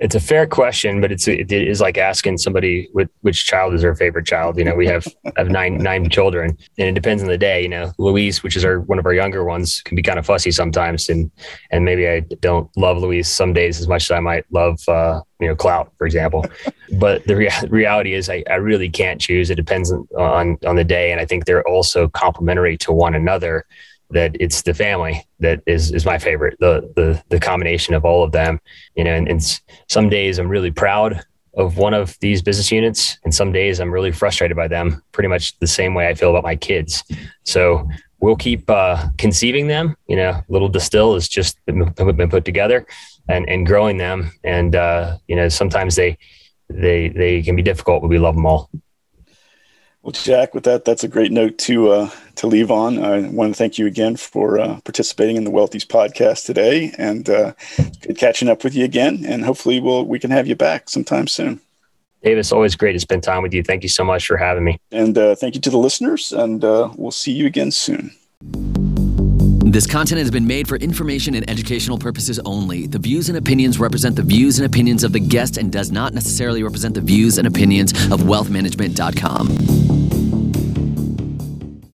it's 0.00 0.14
a 0.14 0.20
fair 0.20 0.46
question, 0.46 1.00
but 1.02 1.12
it's 1.12 1.28
it 1.28 1.52
is 1.52 1.80
like 1.80 1.98
asking 1.98 2.38
somebody 2.38 2.88
with 2.94 3.10
which 3.20 3.44
child 3.44 3.74
is 3.74 3.82
their 3.82 3.94
favorite 3.94 4.26
child. 4.26 4.56
You 4.56 4.64
know, 4.64 4.74
we 4.74 4.86
have 4.86 5.06
have 5.36 5.50
nine 5.50 5.76
nine 5.90 6.08
children, 6.08 6.56
and 6.78 6.88
it 6.88 6.92
depends 6.94 7.22
on 7.22 7.28
the 7.28 7.36
day. 7.36 7.62
You 7.62 7.68
know, 7.68 7.92
Louise, 7.98 8.42
which 8.42 8.56
is 8.56 8.64
our 8.64 8.80
one 8.80 8.98
of 8.98 9.04
our 9.04 9.12
younger 9.12 9.44
ones, 9.44 9.82
can 9.82 9.96
be 9.96 10.02
kind 10.02 10.18
of 10.18 10.24
fussy 10.24 10.52
sometimes, 10.52 11.10
and 11.10 11.30
and 11.70 11.84
maybe 11.84 12.08
I 12.08 12.20
don't 12.40 12.74
love 12.78 12.96
Louise 12.96 13.28
some 13.28 13.52
days 13.52 13.78
as 13.78 13.88
much 13.88 14.04
as 14.04 14.10
I 14.12 14.20
might 14.20 14.46
love 14.50 14.80
uh, 14.88 15.20
you 15.38 15.48
know 15.48 15.54
Klout, 15.54 15.90
for 15.98 16.06
example. 16.06 16.46
but 16.98 17.22
the 17.26 17.36
rea- 17.36 17.68
reality 17.68 18.14
is, 18.14 18.30
I, 18.30 18.42
I 18.48 18.54
really 18.54 18.88
can't 18.88 19.20
choose. 19.20 19.50
It 19.50 19.56
depends 19.56 19.92
on 19.92 20.56
on 20.66 20.76
the 20.76 20.84
day, 20.84 21.12
and 21.12 21.20
I 21.20 21.26
think 21.26 21.44
they're 21.44 21.66
also 21.68 22.08
complementary 22.08 22.78
to 22.78 22.92
one 22.92 23.14
another 23.14 23.66
that 24.10 24.36
it's 24.40 24.62
the 24.62 24.74
family 24.74 25.26
that 25.40 25.62
is 25.66 25.92
is 25.92 26.04
my 26.04 26.18
favorite. 26.18 26.56
The 26.60 26.92
the 26.96 27.22
the 27.28 27.40
combination 27.40 27.94
of 27.94 28.04
all 28.04 28.22
of 28.22 28.32
them, 28.32 28.60
you 28.94 29.04
know. 29.04 29.14
And, 29.14 29.28
and 29.28 29.60
some 29.88 30.08
days 30.08 30.38
I'm 30.38 30.48
really 30.48 30.70
proud 30.70 31.22
of 31.54 31.76
one 31.76 31.94
of 31.94 32.16
these 32.20 32.42
business 32.42 32.70
units, 32.70 33.18
and 33.24 33.34
some 33.34 33.52
days 33.52 33.80
I'm 33.80 33.90
really 33.90 34.12
frustrated 34.12 34.56
by 34.56 34.68
them. 34.68 35.02
Pretty 35.12 35.28
much 35.28 35.58
the 35.58 35.66
same 35.66 35.94
way 35.94 36.08
I 36.08 36.14
feel 36.14 36.30
about 36.30 36.44
my 36.44 36.56
kids. 36.56 37.02
So 37.44 37.88
we'll 38.20 38.36
keep 38.36 38.68
uh, 38.70 39.08
conceiving 39.18 39.66
them. 39.66 39.96
You 40.06 40.16
know, 40.16 40.42
little 40.48 40.68
distill 40.68 41.14
is 41.14 41.28
just 41.28 41.58
been, 41.66 41.84
been 41.92 42.30
put 42.30 42.44
together, 42.44 42.86
and 43.28 43.48
and 43.48 43.66
growing 43.66 43.96
them. 43.96 44.32
And 44.44 44.76
uh, 44.76 45.18
you 45.26 45.36
know, 45.36 45.48
sometimes 45.48 45.96
they 45.96 46.18
they 46.68 47.08
they 47.08 47.42
can 47.42 47.56
be 47.56 47.62
difficult, 47.62 48.02
but 48.02 48.08
we 48.08 48.18
love 48.18 48.36
them 48.36 48.46
all. 48.46 48.70
Well, 50.02 50.12
Jack, 50.12 50.54
with 50.54 50.64
that, 50.64 50.86
that's 50.86 51.04
a 51.04 51.08
great 51.08 51.30
note 51.30 51.58
to 51.58 51.90
uh, 51.90 52.10
to 52.36 52.46
leave 52.46 52.70
on. 52.70 53.04
I 53.04 53.28
want 53.28 53.52
to 53.52 53.58
thank 53.58 53.76
you 53.76 53.86
again 53.86 54.16
for 54.16 54.58
uh, 54.58 54.80
participating 54.80 55.36
in 55.36 55.44
the 55.44 55.50
Wealthies 55.50 55.86
podcast 55.86 56.46
today, 56.46 56.94
and 56.96 57.28
uh, 57.28 57.52
good 58.00 58.16
catching 58.16 58.48
up 58.48 58.64
with 58.64 58.74
you 58.74 58.84
again. 58.84 59.24
And 59.26 59.44
hopefully, 59.44 59.78
we'll 59.78 60.06
we 60.06 60.18
can 60.18 60.30
have 60.30 60.46
you 60.46 60.56
back 60.56 60.88
sometime 60.88 61.26
soon. 61.26 61.60
Davis, 62.22 62.50
always 62.50 62.76
great 62.76 62.92
to 62.92 63.00
spend 63.00 63.22
time 63.22 63.42
with 63.42 63.52
you. 63.52 63.62
Thank 63.62 63.82
you 63.82 63.88
so 63.90 64.04
much 64.04 64.26
for 64.26 64.38
having 64.38 64.64
me. 64.64 64.78
And 64.90 65.16
uh, 65.18 65.34
thank 65.34 65.54
you 65.54 65.60
to 65.60 65.70
the 65.70 65.78
listeners, 65.78 66.32
and 66.32 66.64
uh, 66.64 66.90
we'll 66.96 67.10
see 67.10 67.32
you 67.32 67.46
again 67.46 67.70
soon. 67.70 68.10
This 69.70 69.86
content 69.86 70.18
has 70.18 70.32
been 70.32 70.48
made 70.48 70.66
for 70.66 70.74
information 70.78 71.36
and 71.36 71.48
educational 71.48 71.96
purposes 71.96 72.40
only. 72.44 72.88
The 72.88 72.98
views 72.98 73.28
and 73.28 73.38
opinions 73.38 73.78
represent 73.78 74.16
the 74.16 74.24
views 74.24 74.58
and 74.58 74.66
opinions 74.66 75.04
of 75.04 75.12
the 75.12 75.20
guest 75.20 75.58
and 75.58 75.70
does 75.70 75.92
not 75.92 76.12
necessarily 76.12 76.64
represent 76.64 76.96
the 76.96 77.00
views 77.00 77.38
and 77.38 77.46
opinions 77.46 77.92
of 78.10 78.22
wealthmanagement.com. 78.22 80.19